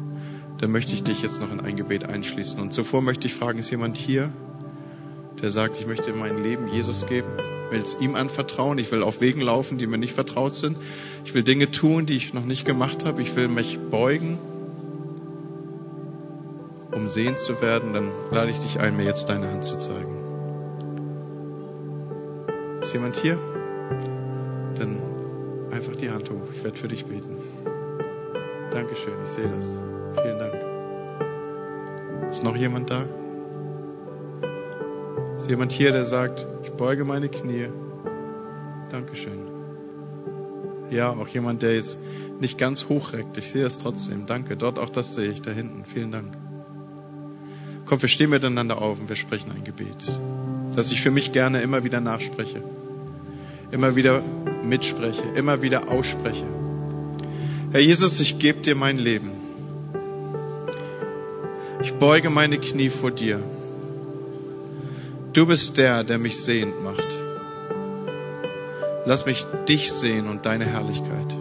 dann 0.58 0.72
möchte 0.72 0.94
ich 0.94 1.04
dich 1.04 1.22
jetzt 1.22 1.40
noch 1.40 1.52
in 1.52 1.60
ein 1.60 1.76
Gebet 1.76 2.08
einschließen. 2.08 2.58
Und 2.58 2.72
zuvor 2.72 3.02
möchte 3.02 3.28
ich 3.28 3.34
fragen, 3.34 3.60
ist 3.60 3.70
jemand 3.70 3.96
hier, 3.96 4.32
der 5.40 5.52
sagt, 5.52 5.78
ich 5.78 5.86
möchte 5.86 6.12
mein 6.12 6.42
Leben 6.42 6.66
Jesus 6.72 7.06
geben, 7.06 7.28
will 7.70 7.80
es 7.80 7.96
ihm 8.00 8.14
anvertrauen, 8.14 8.78
ich 8.78 8.90
will 8.92 9.02
auf 9.02 9.20
Wegen 9.20 9.40
laufen, 9.40 9.78
die 9.78 9.86
mir 9.86 9.98
nicht 9.98 10.14
vertraut 10.14 10.56
sind, 10.56 10.76
ich 11.24 11.34
will 11.34 11.42
Dinge 11.42 11.70
tun, 11.70 12.06
die 12.06 12.16
ich 12.16 12.34
noch 12.34 12.44
nicht 12.44 12.64
gemacht 12.64 13.04
habe, 13.04 13.22
ich 13.22 13.34
will 13.36 13.48
mich 13.48 13.78
beugen, 13.90 14.38
um 16.92 17.10
sehen 17.10 17.36
zu 17.36 17.60
werden, 17.60 17.92
dann 17.92 18.10
lade 18.30 18.50
ich 18.50 18.58
dich 18.58 18.80
ein, 18.80 18.96
mir 18.96 19.04
jetzt 19.04 19.28
deine 19.28 19.50
Hand 19.50 19.64
zu 19.64 19.78
zeigen. 19.78 20.14
Ist 22.80 22.92
jemand 22.92 23.16
hier? 23.16 23.38
Dann 24.76 24.98
einfach 25.72 25.96
die 25.96 26.10
Hand 26.10 26.30
hoch, 26.30 26.52
ich 26.54 26.62
werde 26.62 26.76
für 26.76 26.88
dich 26.88 27.04
beten. 27.04 27.36
Dankeschön, 28.70 29.14
ich 29.22 29.28
sehe 29.28 29.48
das. 29.48 29.80
Vielen 30.22 30.38
Dank. 30.38 30.54
Ist 32.30 32.44
noch 32.44 32.56
jemand 32.56 32.90
da? 32.90 33.06
Ist 35.46 35.50
jemand 35.50 35.70
hier, 35.70 35.92
der 35.92 36.04
sagt, 36.04 36.44
ich 36.64 36.72
beuge 36.72 37.04
meine 37.04 37.28
Knie? 37.28 37.68
Dankeschön. 38.90 39.38
Ja, 40.90 41.10
auch 41.10 41.28
jemand, 41.28 41.62
der 41.62 41.76
jetzt 41.76 41.98
nicht 42.40 42.58
ganz 42.58 42.88
hochreckt. 42.88 43.38
Ich 43.38 43.52
sehe 43.52 43.64
es 43.64 43.78
trotzdem. 43.78 44.26
Danke. 44.26 44.56
Dort 44.56 44.80
auch 44.80 44.90
das 44.90 45.14
sehe 45.14 45.30
ich 45.30 45.42
da 45.42 45.52
hinten. 45.52 45.84
Vielen 45.84 46.10
Dank. 46.10 46.36
Komm, 47.84 48.02
wir 48.02 48.08
stehen 48.08 48.30
miteinander 48.30 48.82
auf 48.82 48.98
und 48.98 49.08
wir 49.08 49.14
sprechen 49.14 49.52
ein 49.52 49.62
Gebet, 49.62 50.10
das 50.74 50.90
ich 50.90 51.00
für 51.00 51.12
mich 51.12 51.30
gerne 51.30 51.62
immer 51.62 51.84
wieder 51.84 52.00
nachspreche, 52.00 52.64
immer 53.70 53.94
wieder 53.94 54.24
mitspreche, 54.64 55.22
immer 55.36 55.62
wieder 55.62 55.92
ausspreche. 55.92 56.46
Herr 57.70 57.82
Jesus, 57.82 58.18
ich 58.18 58.40
gebe 58.40 58.62
dir 58.62 58.74
mein 58.74 58.98
Leben. 58.98 59.30
Ich 61.84 61.94
beuge 61.94 62.30
meine 62.30 62.58
Knie 62.58 62.90
vor 62.90 63.12
dir. 63.12 63.40
Du 65.36 65.44
bist 65.44 65.76
der, 65.76 66.02
der 66.02 66.16
mich 66.16 66.40
sehend 66.40 66.82
macht. 66.82 67.06
Lass 69.04 69.26
mich 69.26 69.46
dich 69.68 69.92
sehen 69.92 70.28
und 70.28 70.46
deine 70.46 70.64
Herrlichkeit. 70.64 71.36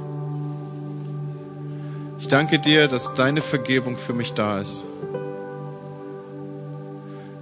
Ich 2.20 2.28
danke 2.28 2.60
dir, 2.60 2.90
dass 2.90 3.14
deine 3.14 3.42
Vergebung 3.42 3.96
für 3.96 4.12
mich 4.12 4.34
da 4.34 4.60
ist. 4.60 4.84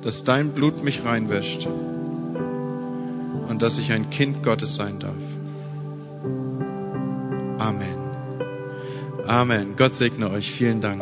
Dass 0.03 0.23
dein 0.23 0.51
Blut 0.51 0.83
mich 0.83 1.03
reinwäscht. 1.03 1.65
Und 1.65 3.63
dass 3.63 3.79
ich 3.79 3.91
ein 3.91 4.11
Kind 4.11 4.43
Gottes 4.43 4.75
sein 4.75 4.99
darf. 4.99 5.15
Amen. 7.57 7.97
Amen. 9.25 9.75
Gott 9.75 9.95
segne 9.95 10.29
euch. 10.29 10.51
Vielen 10.51 10.81
Dank. 10.81 11.01